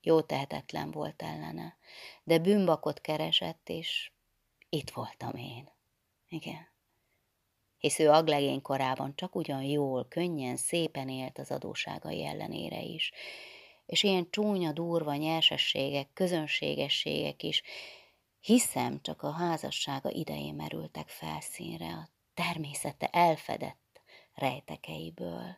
Jó 0.00 0.20
tehetetlen 0.20 0.90
volt 0.90 1.22
ellene, 1.22 1.76
de 2.24 2.38
bűnbakot 2.38 3.00
keresett, 3.00 3.68
és 3.68 4.12
itt 4.68 4.90
voltam 4.90 5.34
én. 5.34 5.72
Igen 6.28 6.76
hisz 7.78 7.98
ő 7.98 8.10
aglegény 8.10 8.62
korában 8.62 9.12
csak 9.16 9.34
ugyan 9.34 9.62
jól, 9.62 10.06
könnyen, 10.08 10.56
szépen 10.56 11.08
élt 11.08 11.38
az 11.38 11.50
adóságai 11.50 12.24
ellenére 12.24 12.80
is, 12.80 13.12
és 13.86 14.02
ilyen 14.02 14.30
csúnya, 14.30 14.72
durva 14.72 15.14
nyersességek, 15.14 16.12
közönségességek 16.12 17.42
is, 17.42 17.62
hiszem 18.40 19.00
csak 19.02 19.22
a 19.22 19.30
házassága 19.30 20.10
idején 20.10 20.54
merültek 20.54 21.08
felszínre 21.08 21.86
a 21.86 22.08
természete 22.34 23.06
elfedett 23.06 24.00
rejtekeiből. 24.34 25.56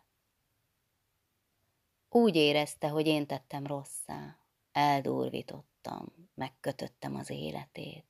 Úgy 2.09 2.37
érezte, 2.37 2.89
hogy 2.89 3.07
én 3.07 3.27
tettem 3.27 3.67
rosszá, 3.67 4.39
eldurvítottam, 4.73 6.31
megkötöttem 6.35 7.15
az 7.15 7.31
életét, 7.31 8.07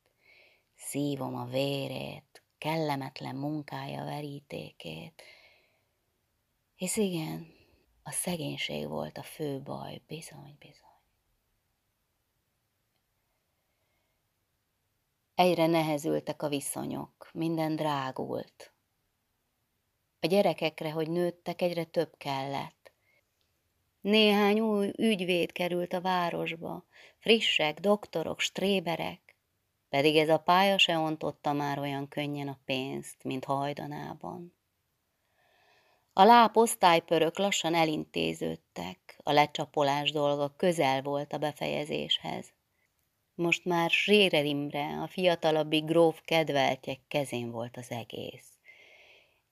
szívom 0.76 1.34
a 1.34 1.44
vérét, 1.44 2.29
kellemetlen 2.60 3.36
munkája 3.36 4.04
verítékét. 4.04 5.22
Hisz 6.74 6.96
igen, 6.96 7.46
a 8.02 8.10
szegénység 8.10 8.88
volt 8.88 9.18
a 9.18 9.22
fő 9.22 9.60
baj, 9.60 10.02
bizony, 10.06 10.56
bizony. 10.58 10.88
Egyre 15.34 15.66
nehezültek 15.66 16.42
a 16.42 16.48
viszonyok, 16.48 17.30
minden 17.32 17.76
drágult. 17.76 18.72
A 20.20 20.26
gyerekekre, 20.26 20.90
hogy 20.90 21.10
nőttek, 21.10 21.62
egyre 21.62 21.84
több 21.84 22.16
kellett. 22.16 22.92
Néhány 24.00 24.60
új 24.60 24.92
ügyvéd 24.96 25.52
került 25.52 25.92
a 25.92 26.00
városba, 26.00 26.86
frissek, 27.18 27.80
doktorok, 27.80 28.40
stréberek. 28.40 29.29
Pedig 29.90 30.16
ez 30.16 30.28
a 30.28 30.38
pálya 30.38 30.78
se 30.78 30.98
ontotta 30.98 31.52
már 31.52 31.78
olyan 31.78 32.08
könnyen 32.08 32.48
a 32.48 32.58
pénzt, 32.64 33.24
mint 33.24 33.44
hajdanában. 33.44 34.54
A 36.12 36.24
láb 36.24 36.56
osztálypörök 36.56 37.38
lassan 37.38 37.74
elintéződtek, 37.74 39.20
a 39.22 39.32
lecsapolás 39.32 40.12
dolga 40.12 40.54
közel 40.56 41.02
volt 41.02 41.32
a 41.32 41.38
befejezéshez. 41.38 42.52
Most 43.34 43.64
már 43.64 43.90
Zsérer 43.90 44.44
Imre, 44.44 45.02
a 45.02 45.06
fiatalabbi 45.06 45.78
gróf 45.78 46.20
kedveltjek 46.24 47.00
kezén 47.08 47.50
volt 47.50 47.76
az 47.76 47.90
egész. 47.90 48.48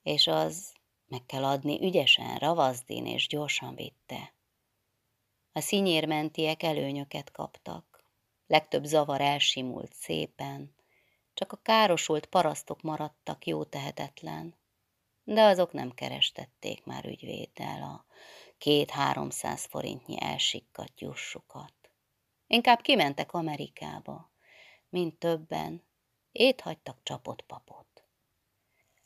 És 0.02 0.26
az, 0.26 0.74
meg 1.06 1.26
kell 1.26 1.44
adni, 1.44 1.80
ügyesen, 1.80 2.36
ravazdin 2.36 3.06
és 3.06 3.26
gyorsan 3.26 3.74
vitte. 3.74 4.34
A 5.52 5.60
színyérmentiek 5.60 6.62
előnyöket 6.62 7.30
kaptak. 7.30 7.87
Legtöbb 8.48 8.84
zavar 8.84 9.20
elsimult 9.20 9.92
szépen, 9.94 10.74
csak 11.34 11.52
a 11.52 11.60
károsult 11.62 12.26
parasztok 12.26 12.82
maradtak 12.82 13.46
jó 13.46 13.64
tehetetlen, 13.64 14.54
de 15.24 15.42
azok 15.42 15.72
nem 15.72 15.90
kerestették 15.90 16.84
már 16.84 17.04
ügyvéddel 17.04 17.82
a 17.82 18.04
két-háromszáz 18.58 19.64
forintnyi 19.64 20.16
elsikkadt 20.20 21.00
jussukat. 21.00 21.72
Inkább 22.46 22.80
kimentek 22.80 23.32
Amerikába, 23.32 24.30
mint 24.88 25.18
többen, 25.18 25.84
éthagytak 26.32 26.98
csapott 27.02 27.42
papot. 27.42 28.04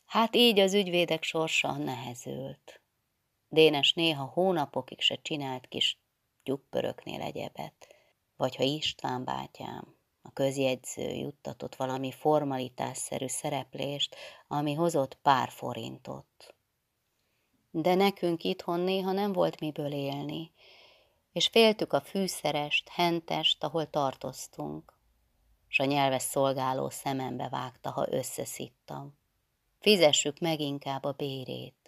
Hát 0.04 0.36
így 0.36 0.58
az 0.58 0.74
ügyvédek 0.74 1.22
sorsa 1.22 1.72
nehezült. 1.72 2.80
Dénes 3.48 3.92
néha 3.92 4.24
hónapokig 4.24 5.00
se 5.00 5.18
csinált 5.22 5.68
kis 5.68 5.98
tyúkpöröknél 6.42 7.20
egyebet, 7.20 7.91
vagy 8.36 8.56
ha 8.56 8.62
István 8.62 9.24
bátyám, 9.24 9.96
a 10.22 10.32
közjegyző 10.32 11.10
juttatott 11.10 11.74
valami 11.74 12.12
formalitásszerű 12.12 13.26
szereplést, 13.26 14.16
ami 14.48 14.74
hozott 14.74 15.18
pár 15.22 15.48
forintot. 15.48 16.54
De 17.70 17.94
nekünk 17.94 18.44
itthon 18.44 18.80
néha 18.80 19.12
nem 19.12 19.32
volt 19.32 19.60
miből 19.60 19.92
élni, 19.92 20.52
és 21.32 21.46
féltük 21.46 21.92
a 21.92 22.00
fűszerest, 22.00 22.88
hentest, 22.88 23.64
ahol 23.64 23.90
tartoztunk, 23.90 24.98
s 25.68 25.78
a 25.78 25.84
nyelves 25.84 26.22
szolgáló 26.22 26.90
szemembe 26.90 27.48
vágta, 27.48 27.90
ha 27.90 28.06
összeszittam. 28.10 29.18
Fizessük 29.80 30.38
meg 30.38 30.60
inkább 30.60 31.04
a 31.04 31.12
bérét. 31.12 31.81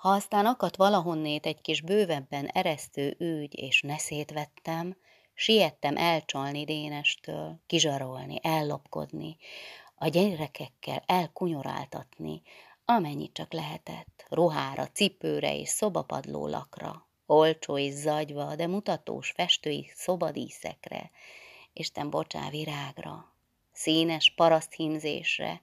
Ha 0.00 0.08
aztán 0.08 0.46
akadt 0.46 0.76
valahonnét 0.76 1.46
egy 1.46 1.60
kis 1.60 1.80
bővebben 1.80 2.46
eresztő 2.46 3.16
ügy, 3.18 3.58
és 3.58 3.82
neszét 3.82 4.32
siettem 5.34 5.96
elcsalni 5.96 6.64
Dénestől, 6.64 7.60
kizsarolni, 7.66 8.38
ellopkodni, 8.42 9.36
a 9.94 10.08
gyerekekkel 10.08 11.02
elkunyoráltatni, 11.06 12.42
amennyit 12.84 13.32
csak 13.32 13.52
lehetett, 13.52 14.26
ruhára, 14.28 14.86
cipőre 14.86 15.56
és 15.56 15.68
szobapadló 15.68 16.46
lakra, 16.46 17.08
olcsó 17.26 17.78
és 17.78 17.92
zagyva, 17.92 18.54
de 18.54 18.66
mutatós 18.66 19.30
festői 19.30 19.90
szobadíszekre, 19.94 21.10
Isten 21.72 22.10
bocsá 22.10 22.50
virágra, 22.50 23.34
színes 23.72 24.32
paraszthímzésre, 24.36 25.60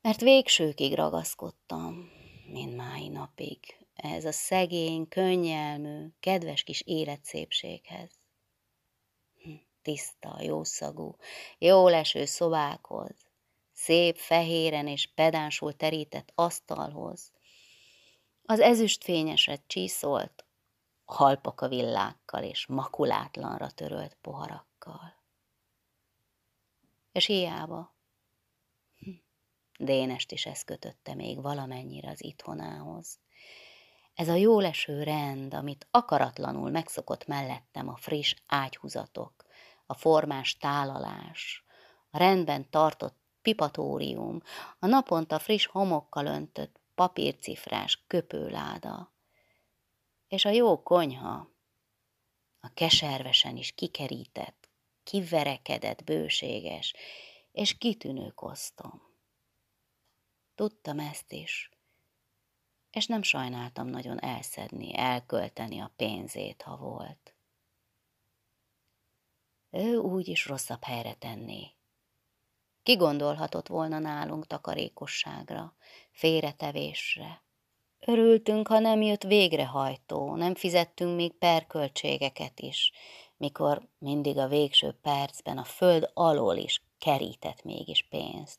mert 0.00 0.20
végsőkig 0.20 0.94
ragaszkodtam, 0.94 2.20
mint 2.52 2.76
mái 2.76 3.08
napig, 3.08 3.58
ez 3.94 4.24
a 4.24 4.32
szegény, 4.32 5.08
könnyelmű, 5.08 6.06
kedves 6.20 6.62
kis 6.62 6.80
életszépséghez. 6.80 8.10
Hm, 9.42 9.50
tiszta, 9.82 10.38
jószagú, 10.42 11.16
jó 11.58 11.88
leső 11.88 12.24
szobákhoz, 12.24 13.14
szép 13.72 14.16
fehéren 14.16 14.86
és 14.86 15.12
pedánsul 15.14 15.72
terített 15.72 16.32
asztalhoz, 16.34 17.32
az 18.42 18.60
ezüstfényeset 18.60 19.62
csíszolt, 19.66 20.46
halpaka 21.04 21.68
villákkal 21.68 22.42
és 22.42 22.66
makulátlanra 22.66 23.70
törölt 23.70 24.16
poharakkal. 24.20 25.14
És 27.12 27.26
hiába. 27.26 27.94
Dénest 29.84 30.32
is 30.32 30.46
ez 30.46 30.62
kötötte 30.62 31.14
még 31.14 31.42
valamennyire 31.42 32.10
az 32.10 32.24
itthonához. 32.24 33.20
Ez 34.14 34.28
a 34.28 34.34
jóleső 34.34 35.02
rend, 35.02 35.54
amit 35.54 35.86
akaratlanul 35.90 36.70
megszokott 36.70 37.26
mellettem 37.26 37.88
a 37.88 37.96
friss 37.96 38.34
ágyhúzatok, 38.46 39.44
a 39.86 39.94
formás 39.94 40.56
tálalás, 40.56 41.64
a 42.10 42.18
rendben 42.18 42.70
tartott 42.70 43.16
pipatórium, 43.42 44.42
a 44.78 44.86
naponta 44.86 45.38
friss 45.38 45.66
homokkal 45.66 46.26
öntött 46.26 46.80
papírcifrás 46.94 48.04
köpőláda, 48.06 49.12
és 50.28 50.44
a 50.44 50.50
jó 50.50 50.82
konyha, 50.82 51.50
a 52.60 52.72
keservesen 52.74 53.56
is 53.56 53.72
kikerített, 53.72 54.68
kiverekedett, 55.04 56.04
bőséges 56.04 56.94
és 57.52 57.78
kitűnő 57.78 58.28
kosztom. 58.28 59.11
Tudtam 60.54 60.98
ezt 60.98 61.32
is, 61.32 61.70
és 62.90 63.06
nem 63.06 63.22
sajnáltam 63.22 63.86
nagyon 63.86 64.20
elszedni, 64.20 64.98
elkölteni 64.98 65.78
a 65.78 65.92
pénzét, 65.96 66.62
ha 66.62 66.76
volt. 66.76 67.34
Ő 69.70 69.96
úgy 69.96 70.28
is 70.28 70.46
rosszabb 70.46 70.82
helyre 70.82 71.14
tenné. 71.14 71.70
Ki 72.82 72.96
gondolhatott 72.96 73.66
volna 73.66 73.98
nálunk 73.98 74.46
takarékosságra, 74.46 75.76
félretevésre, 76.10 77.42
Örültünk, 78.06 78.68
ha 78.68 78.78
nem 78.78 79.02
jött 79.02 79.22
végrehajtó, 79.22 80.36
nem 80.36 80.54
fizettünk 80.54 81.16
még 81.16 81.32
perköltségeket 81.32 82.60
is, 82.60 82.92
mikor 83.36 83.88
mindig 83.98 84.38
a 84.38 84.48
végső 84.48 84.98
percben 85.02 85.58
a 85.58 85.64
föld 85.64 86.10
alól 86.14 86.56
is 86.56 86.82
kerített 86.98 87.62
mégis 87.62 88.06
pénzt. 88.10 88.58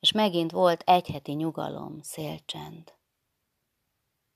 És 0.00 0.12
megint 0.12 0.50
volt 0.50 0.82
egy 0.82 1.08
heti 1.08 1.32
nyugalom, 1.32 2.02
szélcsend. 2.02 2.94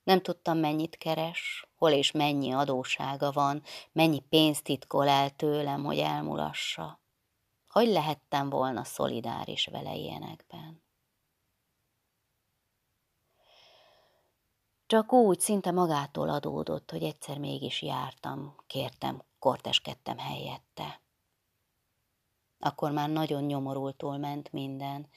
Nem 0.03 0.21
tudtam, 0.21 0.59
mennyit 0.59 0.97
keres, 0.97 1.67
hol 1.77 1.91
és 1.91 2.11
mennyi 2.11 2.53
adósága 2.53 3.33
van, 3.33 3.63
mennyi 3.93 4.21
pénzt 4.21 4.65
titkol 4.65 5.09
el 5.09 5.31
tőlem, 5.31 5.85
hogy 5.85 5.99
elmulassa. 5.99 7.01
Hogy 7.69 7.89
lehettem 7.89 8.49
volna 8.51 8.85
szolidáris 8.85 9.67
vele 9.67 9.95
ilyenekben? 9.95 10.83
Csak 14.87 15.13
úgy 15.13 15.41
szinte 15.41 15.71
magától 15.71 16.29
adódott, 16.29 16.91
hogy 16.91 17.03
egyszer 17.03 17.39
mégis 17.39 17.83
jártam, 17.83 18.57
kértem, 18.67 19.23
korteskedtem 19.39 20.19
helyette. 20.19 21.01
Akkor 22.59 22.91
már 22.91 23.09
nagyon 23.09 23.43
nyomorultul 23.43 24.17
ment 24.17 24.53
minden, 24.53 25.09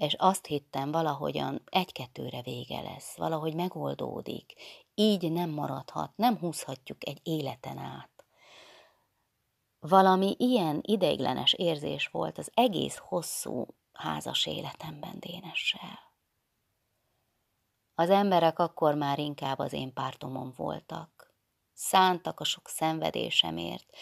és 0.00 0.14
azt 0.18 0.46
hittem, 0.46 0.90
valahogyan 0.90 1.62
egy-kettőre 1.64 2.42
vége 2.42 2.80
lesz, 2.80 3.16
valahogy 3.16 3.54
megoldódik. 3.54 4.54
Így 4.94 5.32
nem 5.32 5.50
maradhat, 5.50 6.16
nem 6.16 6.38
húzhatjuk 6.38 7.06
egy 7.06 7.20
életen 7.22 7.78
át. 7.78 8.24
Valami 9.78 10.34
ilyen 10.38 10.80
ideiglenes 10.82 11.52
érzés 11.52 12.06
volt 12.06 12.38
az 12.38 12.50
egész 12.54 12.96
hosszú 12.96 13.66
házas 13.92 14.46
életemben 14.46 15.16
Dénessel. 15.18 15.98
Az 17.94 18.10
emberek 18.10 18.58
akkor 18.58 18.94
már 18.94 19.18
inkább 19.18 19.58
az 19.58 19.72
én 19.72 19.92
pártomon 19.92 20.52
voltak. 20.56 21.34
Szántak 21.72 22.40
a 22.40 22.44
sok 22.44 22.68
szenvedésemért, 22.68 23.96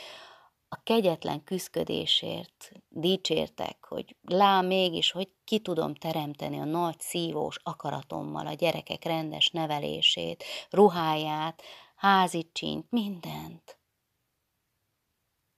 a 0.68 0.82
kegyetlen 0.82 1.44
küszködésért, 1.44 2.72
dicsértek, 2.88 3.84
hogy 3.84 4.16
lám 4.22 4.66
mégis, 4.66 5.10
hogy 5.10 5.32
ki 5.44 5.58
tudom 5.58 5.94
teremteni 5.94 6.58
a 6.58 6.64
nagy 6.64 7.00
szívós 7.00 7.56
akaratommal 7.62 8.46
a 8.46 8.52
gyerekek 8.52 9.04
rendes 9.04 9.50
nevelését, 9.50 10.44
ruháját, 10.70 11.62
házicsényt, 11.96 12.90
mindent. 12.90 13.78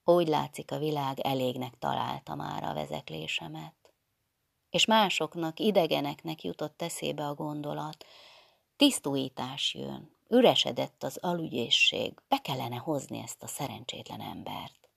Úgy 0.04 0.28
látszik, 0.28 0.70
a 0.70 0.78
világ 0.78 1.20
elégnek 1.20 1.78
találta 1.78 2.34
már 2.34 2.64
a 2.64 2.74
vezeklésemet. 2.74 3.74
És 4.70 4.84
másoknak, 4.84 5.60
idegeneknek 5.60 6.42
jutott 6.42 6.82
eszébe 6.82 7.26
a 7.26 7.34
gondolat, 7.34 8.04
Tisztújítás 8.76 9.74
jön, 9.74 10.16
üresedett 10.28 11.02
az 11.02 11.16
alügyészség, 11.16 12.14
be 12.28 12.38
kellene 12.38 12.76
hozni 12.76 13.18
ezt 13.18 13.42
a 13.42 13.46
szerencsétlen 13.46 14.20
embert. 14.20 14.89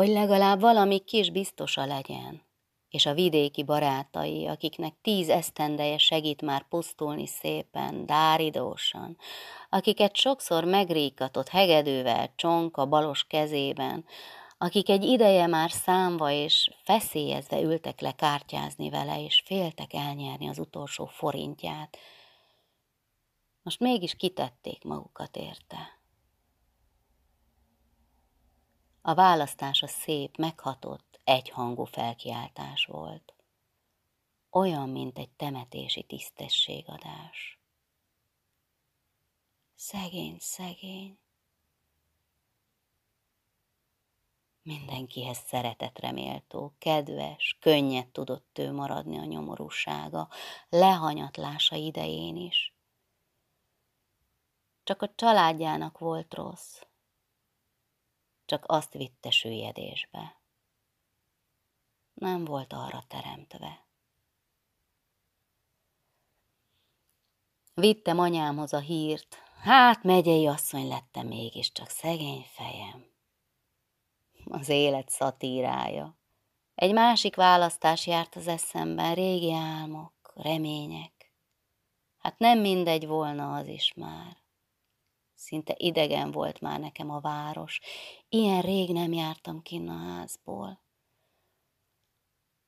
Hogy 0.00 0.08
legalább 0.08 0.60
valami 0.60 0.98
kis 0.98 1.30
biztosa 1.30 1.86
legyen, 1.86 2.42
és 2.88 3.06
a 3.06 3.14
vidéki 3.14 3.62
barátai, 3.62 4.46
akiknek 4.46 4.94
tíz 5.02 5.28
esztendeje 5.28 5.98
segít 5.98 6.42
már 6.42 6.68
pusztulni 6.68 7.26
szépen, 7.26 8.06
dáridósan, 8.06 9.16
akiket 9.68 10.16
sokszor 10.16 10.64
megríkatott 10.64 11.48
hegedővel 11.48 12.32
csonk 12.36 12.76
a 12.76 12.86
balos 12.86 13.24
kezében, 13.24 14.04
akik 14.58 14.88
egy 14.88 15.04
ideje 15.04 15.46
már 15.46 15.70
számva 15.70 16.30
és 16.30 16.70
feszélyezve 16.84 17.60
ültek 17.60 18.00
le 18.00 18.12
kártyázni 18.12 18.90
vele, 18.90 19.24
és 19.24 19.42
féltek 19.46 19.92
elnyerni 19.92 20.48
az 20.48 20.58
utolsó 20.58 21.06
forintját, 21.06 21.98
most 23.62 23.80
mégis 23.80 24.14
kitették 24.14 24.84
magukat 24.84 25.36
érte. 25.36 25.99
A 29.02 29.14
választás 29.14 29.82
a 29.82 29.86
szép, 29.86 30.36
meghatott, 30.36 31.20
egyhangú 31.24 31.84
felkiáltás 31.84 32.84
volt. 32.84 33.34
Olyan, 34.50 34.88
mint 34.88 35.18
egy 35.18 35.30
temetési 35.30 36.02
tisztességadás. 36.02 37.60
Szegény, 39.74 40.36
szegény. 40.38 41.18
Mindenkihez 44.62 45.38
szeretetre 45.38 46.12
méltó, 46.12 46.74
kedves, 46.78 47.56
könnyed 47.60 48.08
tudott 48.08 48.58
ő 48.58 48.72
maradni 48.72 49.18
a 49.18 49.24
nyomorúsága, 49.24 50.28
lehanyatlása 50.68 51.76
idején 51.76 52.36
is. 52.36 52.74
Csak 54.84 55.02
a 55.02 55.14
családjának 55.14 55.98
volt 55.98 56.34
rossz, 56.34 56.80
csak 58.50 58.64
azt 58.66 58.92
vitte 58.92 59.30
süllyedésbe. 59.30 60.40
Nem 62.14 62.44
volt 62.44 62.72
arra 62.72 63.04
teremtve. 63.08 63.86
Vittem 67.74 68.18
anyámhoz 68.18 68.72
a 68.72 68.78
hírt, 68.78 69.36
hát 69.62 70.02
megyei 70.02 70.46
asszony 70.46 70.88
lettem 70.88 71.26
mégiscsak 71.26 71.88
szegény 71.88 72.46
fejem. 72.52 73.06
Az 74.44 74.68
élet 74.68 75.08
szatírája. 75.08 76.18
Egy 76.74 76.92
másik 76.92 77.36
választás 77.36 78.06
járt 78.06 78.36
az 78.36 78.46
eszemben, 78.46 79.14
régi 79.14 79.52
álmok, 79.52 80.32
remények. 80.34 81.32
Hát 82.18 82.38
nem 82.38 82.58
mindegy 82.58 83.06
volna 83.06 83.56
az 83.56 83.66
is 83.66 83.94
már. 83.94 84.39
Szinte 85.40 85.74
idegen 85.76 86.30
volt 86.30 86.60
már 86.60 86.80
nekem 86.80 87.10
a 87.10 87.20
város. 87.20 87.80
Ilyen 88.28 88.60
rég 88.60 88.92
nem 88.92 89.12
jártam 89.12 89.62
kinn 89.62 89.88
a 89.88 89.96
házból. 89.96 90.82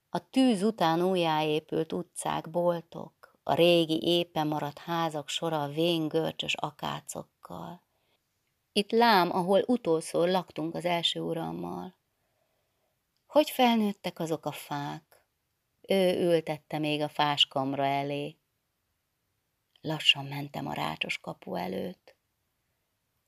A 0.09 0.31
tűz 0.31 0.63
után 0.63 1.03
újjáépült 1.03 1.93
utcák, 1.93 2.51
boltok, 2.51 3.39
a 3.43 3.55
régi 3.55 4.03
éppen 4.03 4.47
maradt 4.47 4.79
házak 4.79 5.29
sora 5.29 5.63
a 5.63 5.69
vén 5.69 6.09
görcsös 6.09 6.55
akácokkal. 6.55 7.83
Itt 8.73 8.91
lám, 8.91 9.31
ahol 9.31 9.65
utolszor 9.67 10.29
laktunk 10.29 10.75
az 10.75 10.85
első 10.85 11.21
urammal. 11.21 11.97
Hogy 13.27 13.51
felnőttek 13.51 14.19
azok 14.19 14.47
a 14.47 14.53
fák? 14.53 15.27
Ő 15.81 16.21
ültette 16.21 16.79
még 16.79 17.01
a 17.01 17.09
fáskamra 17.09 17.85
elé. 17.85 18.37
Lassan 19.81 20.25
mentem 20.25 20.67
a 20.67 20.73
rácsos 20.73 21.19
kapu 21.19 21.55
előtt. 21.55 22.21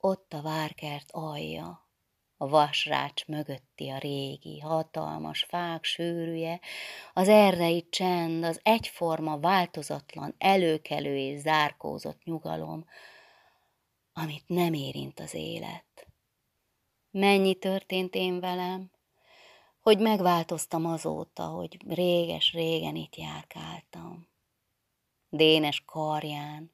Ott 0.07 0.33
a 0.33 0.41
várkert 0.41 1.11
alja, 1.11 1.89
a 2.37 2.47
vasrács 2.47 3.25
mögötti 3.25 3.89
a 3.89 3.97
régi, 3.97 4.59
hatalmas 4.59 5.43
fák 5.43 5.83
sűrűje, 5.83 6.59
az 7.13 7.27
erdei 7.27 7.89
csend, 7.89 8.43
az 8.43 8.59
egyforma, 8.63 9.39
változatlan, 9.39 10.35
előkelő 10.37 11.17
és 11.17 11.39
zárkózott 11.39 12.23
nyugalom, 12.23 12.85
amit 14.13 14.47
nem 14.47 14.73
érint 14.73 15.19
az 15.19 15.33
élet. 15.33 16.07
Mennyi 17.11 17.55
történt 17.55 18.15
én 18.15 18.39
velem, 18.39 18.91
hogy 19.79 19.99
megváltoztam 19.99 20.85
azóta, 20.85 21.43
hogy 21.45 21.77
réges-régen 21.87 22.95
itt 22.95 23.15
járkáltam. 23.15 24.27
Dénes 25.29 25.83
karján, 25.85 26.71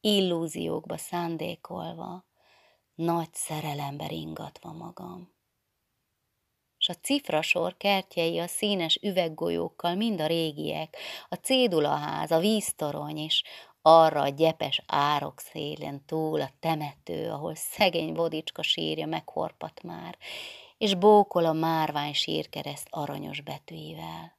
illúziókba 0.00 0.96
szándékolva, 0.96 2.30
nagy 3.02 3.34
szerelembe 3.34 4.06
ringatva 4.06 4.72
magam. 4.72 5.32
S 6.78 6.88
a 6.88 6.94
cifrasor 6.94 7.76
kertjei 7.76 8.38
a 8.38 8.46
színes 8.46 8.98
üveggolyókkal 9.02 9.94
mind 9.94 10.20
a 10.20 10.26
régiek, 10.26 10.96
a 11.28 11.34
cédulaház, 11.34 12.30
a 12.30 12.38
víztorony, 12.38 13.16
és 13.18 13.42
arra 13.82 14.20
a 14.20 14.28
gyepes 14.28 14.82
árok 14.86 15.40
szélén 15.40 16.04
túl 16.04 16.40
a 16.40 16.50
temető, 16.60 17.30
ahol 17.30 17.54
szegény 17.54 18.14
vodicska 18.14 18.62
sírja 18.62 19.06
meghorpat 19.06 19.82
már, 19.82 20.18
és 20.78 20.94
bókol 20.94 21.44
a 21.44 21.52
márvány 21.52 22.14
sírkereszt 22.14 22.86
aranyos 22.90 23.40
betűivel. 23.40 24.38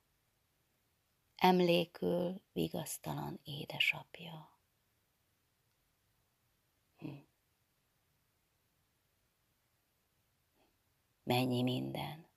Emlékül 1.35 2.41
vigasztalan 2.53 3.39
édesapja. 3.43 4.52
Mennyi 11.23 11.61
minden. 11.61 12.27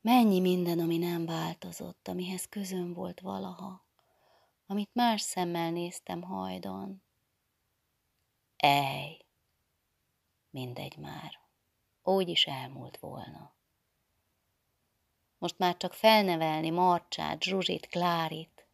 Mennyi 0.00 0.40
minden, 0.40 0.78
ami 0.78 0.98
nem 0.98 1.26
változott, 1.26 2.08
amihez 2.08 2.48
közön 2.48 2.92
volt 2.92 3.20
valaha, 3.20 3.84
amit 4.66 4.90
más 4.92 5.20
szemmel 5.20 5.70
néztem 5.70 6.22
hajdon. 6.22 7.02
Ej, 8.56 9.26
mindegy 10.50 10.96
már, 10.96 11.40
úgy 12.02 12.28
is 12.28 12.46
elmúlt 12.46 12.96
volna. 12.96 13.54
Most 15.38 15.58
már 15.58 15.76
csak 15.76 15.94
felnevelni 15.94 16.70
Marcsát, 16.70 17.42
Zsuzsit, 17.42 17.86
Klárit, 17.86 18.66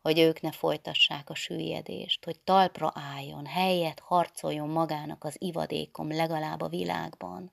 hogy 0.00 0.18
ők 0.18 0.40
ne 0.40 0.52
folytassák 0.52 1.30
a 1.30 1.34
süllyedést, 1.34 2.24
hogy 2.24 2.40
talpra 2.40 2.92
álljon, 2.94 3.46
helyet 3.46 4.00
harcoljon 4.00 4.68
magának 4.68 5.24
az 5.24 5.36
ivadékom 5.38 6.08
legalább 6.10 6.60
a 6.60 6.68
világban. 6.68 7.52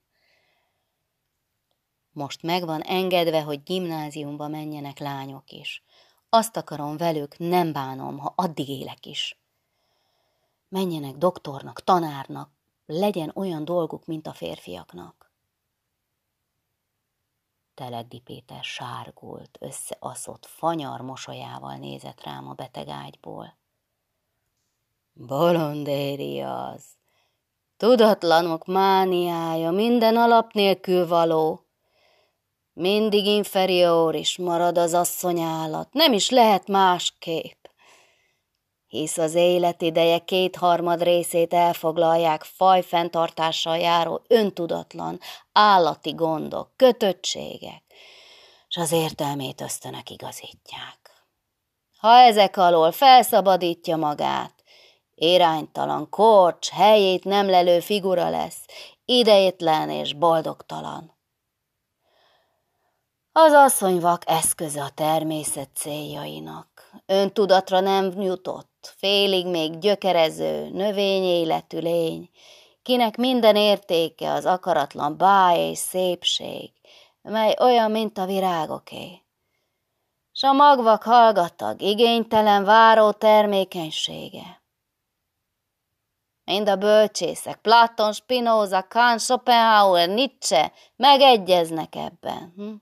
Most 2.12 2.42
megvan 2.42 2.82
engedve, 2.82 3.42
hogy 3.42 3.64
gimnáziumba 3.64 4.48
menjenek 4.48 5.00
lányok 5.00 5.52
is. 5.52 5.84
Azt 6.30 6.58
akarom 6.58 6.98
velük, 6.98 7.38
nem 7.38 7.72
bánom, 7.72 8.18
ha 8.18 8.34
addig 8.36 8.70
élek 8.70 9.06
is. 9.06 9.40
Menjenek 10.70 11.16
doktornak, 11.16 11.84
tanárnak, 11.84 12.50
legyen 12.86 13.32
olyan 13.36 13.66
dolguk, 13.66 14.06
mint 14.06 14.28
a 14.28 14.34
férfiaknak. 14.34 15.32
Telegdi 17.74 18.20
Péter 18.20 18.64
sárgult, 18.64 19.58
összeaszott, 19.60 20.46
fanyar 20.46 21.02
mosolyával 21.02 21.76
nézett 21.76 22.24
rám 22.24 22.48
a 22.48 22.54
beteg 22.54 22.88
ágyból. 22.88 23.58
Bolondéri 25.14 26.42
az, 26.42 26.84
tudatlanok 27.78 28.66
mániája, 28.66 29.72
minden 29.72 30.16
alap 30.16 30.54
nélkül 30.54 31.08
való. 31.08 31.69
Mindig 32.80 33.26
inferióris 33.26 34.38
marad 34.38 34.78
az 34.78 34.94
asszony 34.94 35.40
nem 35.92 36.14
is 36.14 36.30
lehet 36.30 36.68
másképp. 36.68 37.66
Hisz 38.88 39.18
az 39.18 39.34
életideje 39.34 40.20
kétharmad 40.20 41.04
részét 41.04 41.54
elfoglalják 41.54 42.44
fajfenntartással 42.44 43.78
járó 43.78 44.22
öntudatlan, 44.28 45.20
állati 45.52 46.12
gondok, 46.12 46.72
kötöttségek, 46.76 47.84
és 48.68 48.78
az 48.78 48.92
értelmét 48.92 49.62
ösztönök 49.62 50.10
igazítják. 50.10 51.28
Ha 51.98 52.18
ezek 52.18 52.58
alól 52.58 52.92
felszabadítja 52.92 53.98
magát, 53.98 54.64
iránytalan, 55.16 56.10
korcs, 56.10 56.70
helyét 56.70 57.24
nem 57.24 57.50
lelő 57.50 57.80
figura 57.80 58.30
lesz, 58.30 58.66
idejétlen 59.06 59.90
és 59.90 60.14
boldogtalan. 60.14 61.19
Az 63.42 63.54
asszony 63.54 64.00
vak 64.00 64.22
eszköze 64.26 64.82
a 64.82 64.90
természet 64.90 65.70
céljainak. 65.76 66.92
Öntudatra 67.06 67.80
nem 67.80 68.22
jutott, 68.22 68.94
félig 68.98 69.48
még 69.48 69.78
gyökerező, 69.78 70.70
növényéletű 70.70 71.80
lény, 71.80 72.30
kinek 72.82 73.18
minden 73.18 73.56
értéke 73.56 74.32
az 74.32 74.46
akaratlan 74.46 75.18
báj 75.18 75.60
és 75.60 75.78
szépség, 75.78 76.72
mely 77.22 77.56
olyan, 77.60 77.92
mint 77.92 78.18
a 78.18 78.26
virágoké. 78.26 79.22
S 80.32 80.44
a 80.44 80.54
magvak 80.54 81.04
hallgatag, 81.04 81.82
igénytelen 81.82 82.64
váró 82.64 83.12
termékenysége. 83.12 84.62
Mind 86.44 86.70
a 86.70 86.76
bölcsészek, 86.76 87.58
Platon, 87.62 88.14
Spinoza, 88.14 88.86
Kant, 88.90 89.20
Schopenhauer, 89.20 90.10
Nietzsche 90.10 90.72
megegyeznek 90.96 91.96
ebben. 91.96 92.54
Hm? 92.56 92.74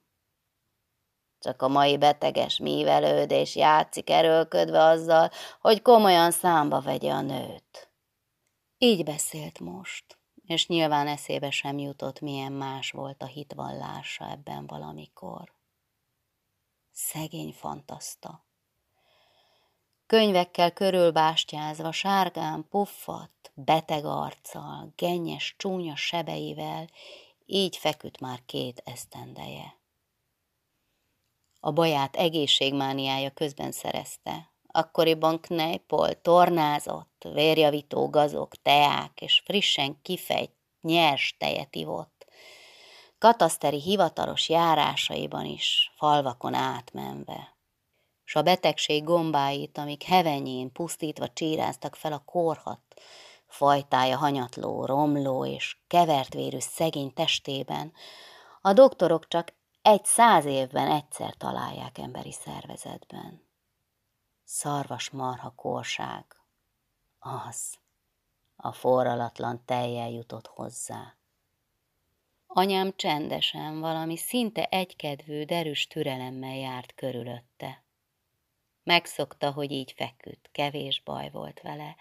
Csak 1.40 1.62
a 1.62 1.68
mai 1.68 1.98
beteges 1.98 2.58
mívelődés 2.58 3.56
játszik 3.56 4.10
erőlködve 4.10 4.84
azzal, 4.84 5.30
hogy 5.62 5.82
komolyan 5.82 6.32
számba 6.32 6.82
vegye 6.82 7.12
a 7.12 7.22
nőt. 7.22 7.92
Így 8.78 9.04
beszélt 9.04 9.60
most. 9.60 10.18
és 10.46 10.68
nyilván 10.68 11.08
eszébe 11.08 11.52
sem 11.52 11.78
jutott, 11.78 12.20
milyen 12.20 12.52
más 12.52 12.92
volt 12.92 13.22
a 13.22 13.26
hitvallása 13.26 14.30
ebben 14.30 14.68
valamikor. 14.68 15.54
Szegény 16.92 17.54
fantaszta. 17.54 18.46
Könyvekkel 20.06 20.72
körülbástyázva, 20.72 21.92
sárgán, 21.92 22.68
puffat, 22.70 23.52
beteg 23.54 24.06
arccal, 24.06 24.94
gennyes, 24.96 25.56
csúnya 25.58 25.96
sebeivel, 25.96 26.90
így 27.46 27.78
feküdt 27.78 28.20
már 28.20 28.40
két 28.46 28.82
esztendeje. 28.86 29.76
A 31.60 31.72
baját 31.72 32.16
egészségmániája 32.16 33.30
közben 33.30 33.72
szerezte. 33.72 34.52
Akkoriban 34.68 35.40
Kneippol 35.40 36.22
tornázott, 36.22 37.28
vérjavító 37.34 38.10
gazok, 38.10 38.56
teák 38.62 39.22
és 39.22 39.42
frissen 39.46 40.02
kifejt 40.02 40.52
nyers 40.82 41.36
tejet 41.38 41.76
ivott. 41.76 42.26
Kataszteri 43.18 43.82
hivatalos 43.82 44.50
járásaiban 44.50 45.46
is, 45.46 45.92
falvakon 45.96 46.54
átmenve. 46.54 47.56
S 48.24 48.36
a 48.36 48.42
betegség 48.42 49.04
gombáit, 49.04 49.78
amik 49.78 50.04
hevenyén 50.04 50.72
pusztítva 50.72 51.28
csíráztak 51.28 51.96
fel 51.96 52.14
a 52.14 52.24
korhat, 52.26 52.82
fajtája 53.48 54.18
hanyatló, 54.18 54.86
romló 54.86 55.46
és 55.46 55.78
kevert 55.88 56.34
vérű 56.34 56.60
szegény 56.60 57.14
testében, 57.14 57.94
a 58.62 58.74
doktorok 58.74 59.28
csak 59.28 59.54
egy 59.88 60.06
száz 60.06 60.46
évben 60.46 60.92
egyszer 60.92 61.34
találják 61.34 61.98
emberi 61.98 62.32
szervezetben. 62.32 63.48
Szarvas 64.44 65.10
marha 65.10 65.54
korság, 65.56 66.26
az, 67.20 67.78
a 68.56 68.72
forralatlan 68.72 69.66
tejjel 69.66 70.10
jutott 70.10 70.48
hozzá. 70.48 71.16
Anyám 72.48 72.94
csendesen, 72.96 73.80
valami 73.80 74.18
szinte 74.18 74.66
egykedvű, 74.66 75.44
derűs 75.44 75.88
türelemmel 75.88 76.56
járt 76.56 76.96
körülötte. 76.96 77.84
Megszokta, 78.84 79.52
hogy 79.52 79.72
így 79.72 79.92
feküdt, 79.92 80.50
kevés 80.52 81.02
baj 81.02 81.30
volt 81.30 81.62
vele. 81.62 81.96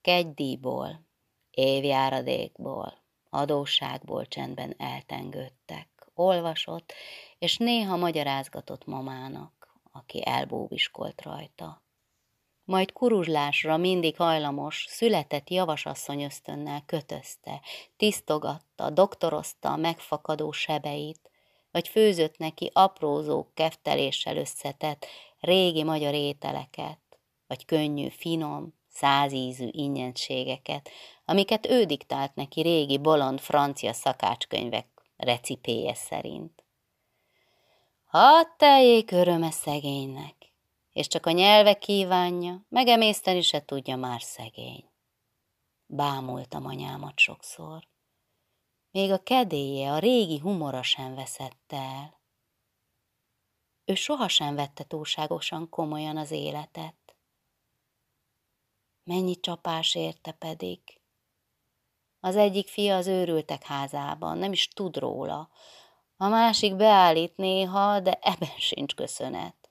Kegydíjból, 0.00 1.06
évjáradékból, 1.50 2.98
adósságból 3.30 4.26
csendben 4.26 4.74
eltengődtek 4.78 5.95
olvasott, 6.18 6.92
és 7.38 7.56
néha 7.56 7.96
magyarázgatott 7.96 8.86
mamának, 8.86 9.80
aki 9.92 10.22
elbóbiskolt 10.26 11.22
rajta. 11.22 11.84
Majd 12.64 12.92
kuruzslásra 12.92 13.76
mindig 13.76 14.16
hajlamos, 14.16 14.86
született 14.88 15.50
javasasszony 15.50 16.22
ösztönnel 16.22 16.82
kötözte, 16.86 17.60
tisztogatta, 17.96 18.90
doktorozta 18.90 19.72
a 19.72 19.76
megfakadó 19.76 20.52
sebeit, 20.52 21.30
vagy 21.70 21.88
főzött 21.88 22.38
neki 22.38 22.70
aprózó 22.72 23.46
kefteléssel 23.54 24.36
összetett 24.36 25.06
régi 25.40 25.82
magyar 25.82 26.14
ételeket, 26.14 26.98
vagy 27.46 27.64
könnyű, 27.64 28.08
finom, 28.08 28.74
százízű 28.88 29.68
ingyenségeket, 29.70 30.90
amiket 31.24 31.66
ő 31.66 31.84
diktált 31.84 32.34
neki 32.34 32.60
régi 32.60 32.98
bolond 32.98 33.40
francia 33.40 33.92
szakácskönyvek 33.92 34.95
recipéje 35.16 35.94
szerint. 35.94 36.64
Hadd 38.04 38.46
teljék 38.56 39.10
öröme 39.10 39.50
szegénynek, 39.50 40.52
és 40.92 41.06
csak 41.06 41.26
a 41.26 41.30
nyelve 41.30 41.78
kívánja, 41.78 42.66
megemészteni 42.68 43.40
se 43.40 43.64
tudja 43.64 43.96
már 43.96 44.22
szegény. 44.22 44.84
Bámultam 45.86 46.66
anyámat 46.66 47.18
sokszor. 47.18 47.88
Még 48.90 49.10
a 49.10 49.22
kedélye, 49.22 49.92
a 49.92 49.98
régi 49.98 50.38
humora 50.38 50.82
sem 50.82 51.14
veszett 51.14 51.72
el. 51.72 52.20
Ő 53.84 53.94
sohasem 53.94 54.54
vette 54.54 54.84
túlságosan 54.84 55.68
komolyan 55.68 56.16
az 56.16 56.30
életet. 56.30 57.16
Mennyi 59.04 59.40
csapás 59.40 59.94
érte 59.94 60.32
pedig, 60.32 60.80
az 62.26 62.36
egyik 62.36 62.68
fia 62.68 62.96
az 62.96 63.06
őrültek 63.06 63.62
házában, 63.62 64.38
nem 64.38 64.52
is 64.52 64.68
tud 64.68 64.96
róla. 64.96 65.48
A 66.16 66.28
másik 66.28 66.76
beállít 66.76 67.36
néha, 67.36 68.00
de 68.00 68.18
ebben 68.22 68.58
sincs 68.68 68.94
köszönet. 68.94 69.70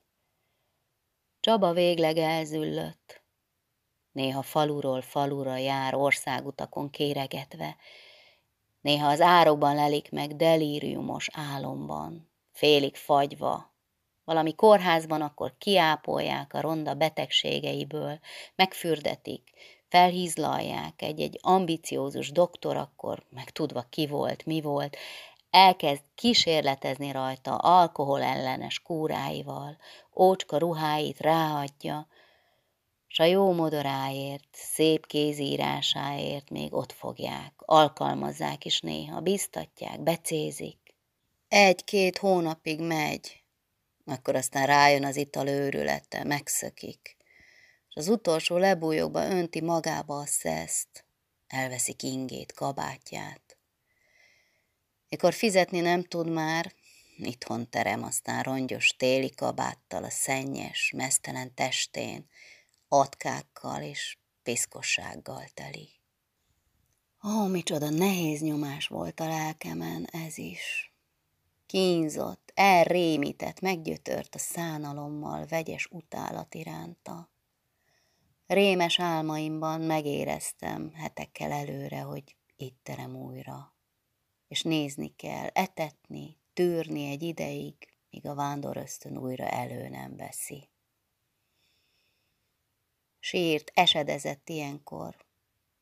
Csaba 1.39 1.73
végleg 1.73 2.17
elzüllött. 2.17 3.23
Néha 4.11 4.41
faluról 4.41 5.01
falura 5.01 5.55
jár 5.55 5.95
országutakon 5.95 6.89
kéregetve, 6.89 7.75
néha 8.81 9.07
az 9.07 9.21
árokban 9.21 9.75
lelik 9.75 10.11
meg 10.11 10.35
delíriumos 10.35 11.29
álomban, 11.33 12.31
félig 12.51 12.95
fagyva, 12.95 13.73
valami 14.23 14.55
kórházban 14.55 15.21
akkor 15.21 15.57
kiápolják 15.57 16.53
a 16.53 16.61
ronda 16.61 16.93
betegségeiből, 16.93 18.19
megfürdetik, 18.55 19.51
felhízlalják 19.95 21.01
egy-egy 21.01 21.39
ambiciózus 21.41 22.31
doktor, 22.31 22.75
akkor 22.75 23.23
meg 23.29 23.49
tudva 23.49 23.85
ki 23.89 24.07
volt, 24.07 24.45
mi 24.45 24.61
volt, 24.61 24.97
elkezd 25.49 26.01
kísérletezni 26.15 27.11
rajta 27.11 27.55
alkohol 27.55 28.21
ellenes 28.23 28.79
kúráival, 28.79 29.77
ócska 30.15 30.57
ruháit 30.57 31.19
ráadja, 31.19 32.07
s 33.07 33.19
a 33.19 33.23
jó 33.23 33.53
modoráért, 33.53 34.47
szép 34.51 35.07
kézírásáért 35.07 36.49
még 36.49 36.73
ott 36.73 36.91
fogják, 36.91 37.53
alkalmazzák 37.57 38.65
is 38.65 38.79
néha, 38.79 39.19
biztatják, 39.19 39.99
becézik. 39.99 40.77
Egy-két 41.47 42.17
hónapig 42.17 42.79
megy, 42.79 43.43
akkor 44.05 44.35
aztán 44.35 44.65
rájön 44.65 45.05
az 45.05 45.15
ital 45.15 45.47
őrülete, 45.47 46.23
megszökik 46.23 47.15
az 47.97 48.07
utolsó 48.07 48.57
lebújókba 48.57 49.25
önti 49.25 49.61
magába 49.61 50.19
a 50.19 50.25
szeszt, 50.25 51.05
elveszik 51.47 52.03
ingét, 52.03 52.53
kabátját. 52.53 53.57
Mikor 55.09 55.33
fizetni 55.33 55.79
nem 55.79 56.03
tud 56.03 56.29
már, 56.29 56.73
itthon 57.17 57.69
terem 57.69 58.03
aztán 58.03 58.43
rongyos 58.43 58.95
téli 58.97 59.29
kabáttal 59.29 60.03
a 60.03 60.09
szennyes, 60.09 60.91
mesztelen 60.95 61.53
testén, 61.53 62.29
atkákkal 62.87 63.81
és 63.81 64.17
piszkossággal 64.43 65.43
teli. 65.53 65.89
Ó, 67.23 67.47
micsoda 67.47 67.89
nehéz 67.89 68.41
nyomás 68.41 68.87
volt 68.87 69.19
a 69.19 69.27
lelkemen 69.27 70.07
ez 70.11 70.37
is. 70.37 70.93
Kínzott, 71.65 72.51
elrémített, 72.53 73.59
meggyötört 73.59 74.35
a 74.35 74.39
szánalommal 74.39 75.45
vegyes 75.45 75.87
utálat 75.91 76.55
iránta. 76.55 77.33
Rémes 78.47 78.99
álmaimban 78.99 79.81
megéreztem 79.81 80.93
hetekkel 80.93 81.51
előre, 81.51 82.01
hogy 82.01 82.35
itt 82.55 82.79
terem 82.83 83.15
újra. 83.15 83.75
És 84.47 84.61
nézni 84.61 85.15
kell, 85.15 85.47
etetni, 85.47 86.37
tűrni 86.53 87.09
egy 87.09 87.23
ideig, 87.23 87.75
míg 88.09 88.25
a 88.25 88.35
vándor 88.35 88.77
ösztön 88.77 89.17
újra 89.17 89.47
elő 89.47 89.89
nem 89.89 90.15
veszi. 90.15 90.69
Sírt, 93.19 93.71
esedezett 93.73 94.49
ilyenkor, 94.49 95.25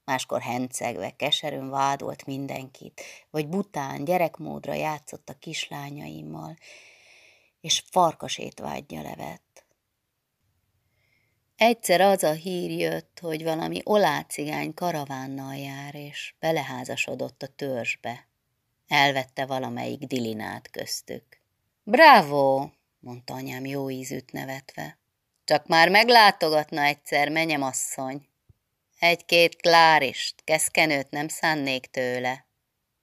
máskor 0.04 0.42
hencegve, 0.42 1.16
keserűn 1.16 1.70
vádolt 1.70 2.26
mindenkit, 2.26 3.02
vagy 3.30 3.48
bután, 3.48 4.04
gyerekmódra 4.04 4.74
játszott 4.74 5.30
a 5.30 5.38
kislányaimmal, 5.38 6.58
és 7.62 7.84
farkasét 7.86 8.60
vágyja 8.60 9.02
levett. 9.02 9.43
Egyszer 11.64 12.02
az 12.02 12.24
a 12.24 12.32
hír 12.32 12.72
jött, 12.80 13.20
hogy 13.22 13.44
valami 13.44 13.82
olácigány 13.84 14.74
karavánnal 14.74 15.56
jár, 15.56 15.96
és 15.96 16.34
beleházasodott 16.40 17.44
a 17.44 17.48
törzsbe. 17.48 18.28
Elvette 18.88 19.46
valamelyik 19.46 20.00
dilinát 20.00 20.70
köztük. 20.72 21.24
Bravo, 21.84 22.70
mondta 23.00 23.34
anyám 23.34 23.66
jó 23.66 23.90
ízűt 23.90 24.32
nevetve. 24.32 24.98
Csak 25.44 25.68
már 25.68 25.90
meglátogatna 25.90 26.82
egyszer, 26.82 27.30
menyem 27.30 27.62
asszony. 27.62 28.28
Egy-két 29.00 29.56
klárist, 29.56 30.42
keszkenőt 30.44 31.10
nem 31.10 31.28
szánnék 31.28 31.86
tőle. 31.86 32.48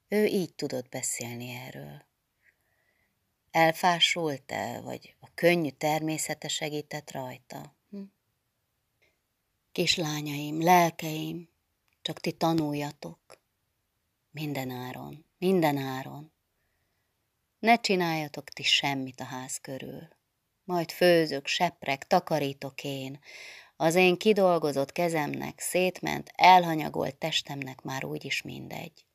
Ő 0.08 0.24
így 0.24 0.54
tudott 0.54 0.88
beszélni 0.88 1.50
erről. 1.66 2.04
Elfásult-e, 3.50 4.80
vagy 4.80 5.14
a 5.20 5.28
könnyű 5.34 5.70
természete 5.70 6.48
segített 6.48 7.10
rajta? 7.10 7.78
Kislányaim, 9.80 10.62
lelkeim, 10.62 11.48
csak 12.02 12.20
ti 12.20 12.32
tanuljatok. 12.32 13.18
Minden 14.30 14.70
áron, 14.70 15.26
minden 15.38 15.76
áron. 15.76 16.32
Ne 17.58 17.76
csináljatok 17.76 18.48
ti 18.48 18.62
semmit 18.62 19.20
a 19.20 19.24
ház 19.24 19.56
körül. 19.56 20.08
Majd 20.64 20.90
főzök, 20.90 21.46
seprek, 21.46 22.06
takarítok 22.06 22.84
én. 22.84 23.20
Az 23.76 23.94
én 23.94 24.16
kidolgozott 24.16 24.92
kezemnek, 24.92 25.60
szétment, 25.60 26.32
elhanyagolt 26.34 27.16
testemnek 27.16 27.82
már 27.82 28.04
úgyis 28.04 28.42
mindegy. 28.42 29.06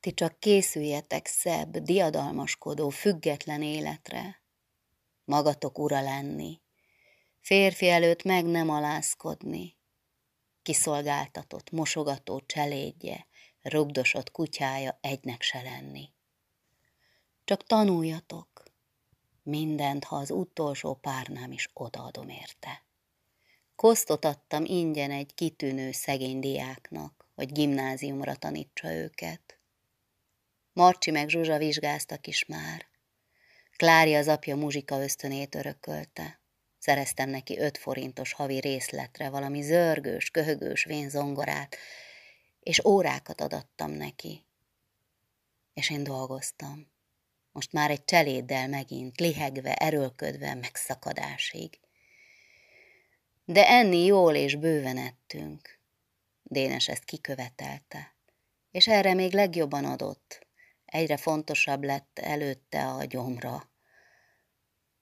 Ti 0.00 0.14
csak 0.14 0.38
készüljetek 0.38 1.26
szebb, 1.26 1.76
diadalmaskodó, 1.76 2.88
független 2.88 3.62
életre. 3.62 4.42
Magatok 5.24 5.78
ura 5.78 6.00
lenni, 6.00 6.60
férfi 7.40 7.88
előtt 7.88 8.22
meg 8.22 8.44
nem 8.44 8.68
alázkodni, 8.68 9.78
kiszolgáltatott, 10.62 11.70
mosogató 11.70 12.40
cselédje, 12.46 13.26
rugdosott 13.62 14.30
kutyája 14.30 14.98
egynek 15.00 15.42
se 15.42 15.62
lenni. 15.62 16.08
Csak 17.44 17.64
tanuljatok, 17.66 18.62
mindent, 19.42 20.04
ha 20.04 20.16
az 20.16 20.30
utolsó 20.30 20.94
párnám 20.94 21.52
is 21.52 21.68
odaadom 21.72 22.28
érte. 22.28 22.84
Kosztot 23.76 24.24
adtam 24.24 24.64
ingyen 24.64 25.10
egy 25.10 25.34
kitűnő 25.34 25.92
szegény 25.92 26.40
diáknak, 26.40 27.26
hogy 27.34 27.52
gimnáziumra 27.52 28.34
tanítsa 28.34 28.92
őket. 28.92 29.58
Marcsi 30.72 31.10
meg 31.10 31.28
Zsuzsa 31.28 31.58
vizsgáztak 31.58 32.26
is 32.26 32.44
már. 32.44 32.86
Klári 33.76 34.14
az 34.14 34.28
apja 34.28 34.56
muzsika 34.56 35.02
ösztönét 35.02 35.54
örökölte. 35.54 36.39
Szereztem 36.80 37.28
neki 37.30 37.58
öt 37.58 37.78
forintos 37.78 38.32
havi 38.32 38.60
részletre 38.60 39.28
valami 39.28 39.62
zörgős, 39.62 40.30
köhögős 40.30 40.84
vénzongorát, 40.84 41.76
és 42.60 42.84
órákat 42.84 43.40
adattam 43.40 43.90
neki. 43.90 44.44
És 45.74 45.90
én 45.90 46.02
dolgoztam. 46.02 46.90
Most 47.52 47.72
már 47.72 47.90
egy 47.90 48.04
cseléddel 48.04 48.68
megint, 48.68 49.20
lihegve, 49.20 49.74
erőlködve, 49.74 50.54
megszakadásig. 50.54 51.78
De 53.44 53.68
enni 53.68 54.04
jól 54.04 54.34
és 54.34 54.54
bőven 54.54 54.96
ettünk. 54.96 55.78
Dénes 56.42 56.88
ezt 56.88 57.04
kikövetelte, 57.04 58.14
és 58.70 58.88
erre 58.88 59.14
még 59.14 59.32
legjobban 59.32 59.84
adott. 59.84 60.46
Egyre 60.84 61.16
fontosabb 61.16 61.84
lett 61.84 62.18
előtte 62.18 62.86
a 62.86 63.04
gyomra. 63.04 63.70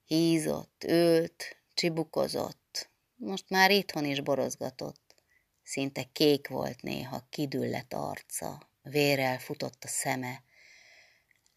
Hízott, 0.05 0.85
ült, 0.89 1.58
csibukozott, 1.79 2.91
most 3.15 3.49
már 3.49 3.71
itthon 3.71 4.05
is 4.05 4.21
borozgatott. 4.21 5.15
Szinte 5.63 6.05
kék 6.13 6.49
volt 6.49 6.83
néha, 6.83 7.27
kidüllett 7.31 7.93
arca, 7.93 8.71
vérrel 8.83 9.39
futott 9.39 9.85
a 9.85 9.89
szeme, 9.89 10.43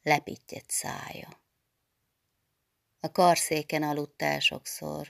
lepittyett 0.02 0.70
szája. 0.70 1.42
A 3.00 3.12
karszéken 3.12 3.84
aludt 3.84 4.22
el 4.22 4.40
sokszor, 4.40 5.10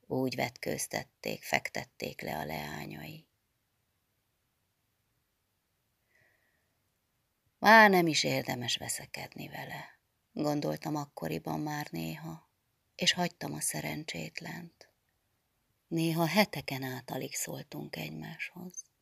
úgy 0.00 0.34
vetkőztették, 0.34 1.42
fektették 1.42 2.20
le 2.20 2.38
a 2.38 2.44
leányai. 2.44 3.26
Már 7.58 7.90
nem 7.90 8.06
is 8.06 8.24
érdemes 8.24 8.76
veszekedni 8.76 9.48
vele, 9.48 9.98
gondoltam 10.32 10.96
akkoriban 10.96 11.60
már 11.60 11.88
néha, 11.90 12.52
és 12.94 13.12
hagytam 13.12 13.52
a 13.52 13.60
szerencsétlent. 13.60 14.88
Néha 15.88 16.26
heteken 16.26 16.82
át 16.82 17.10
alig 17.10 17.34
szóltunk 17.34 17.96
egymáshoz. 17.96 18.84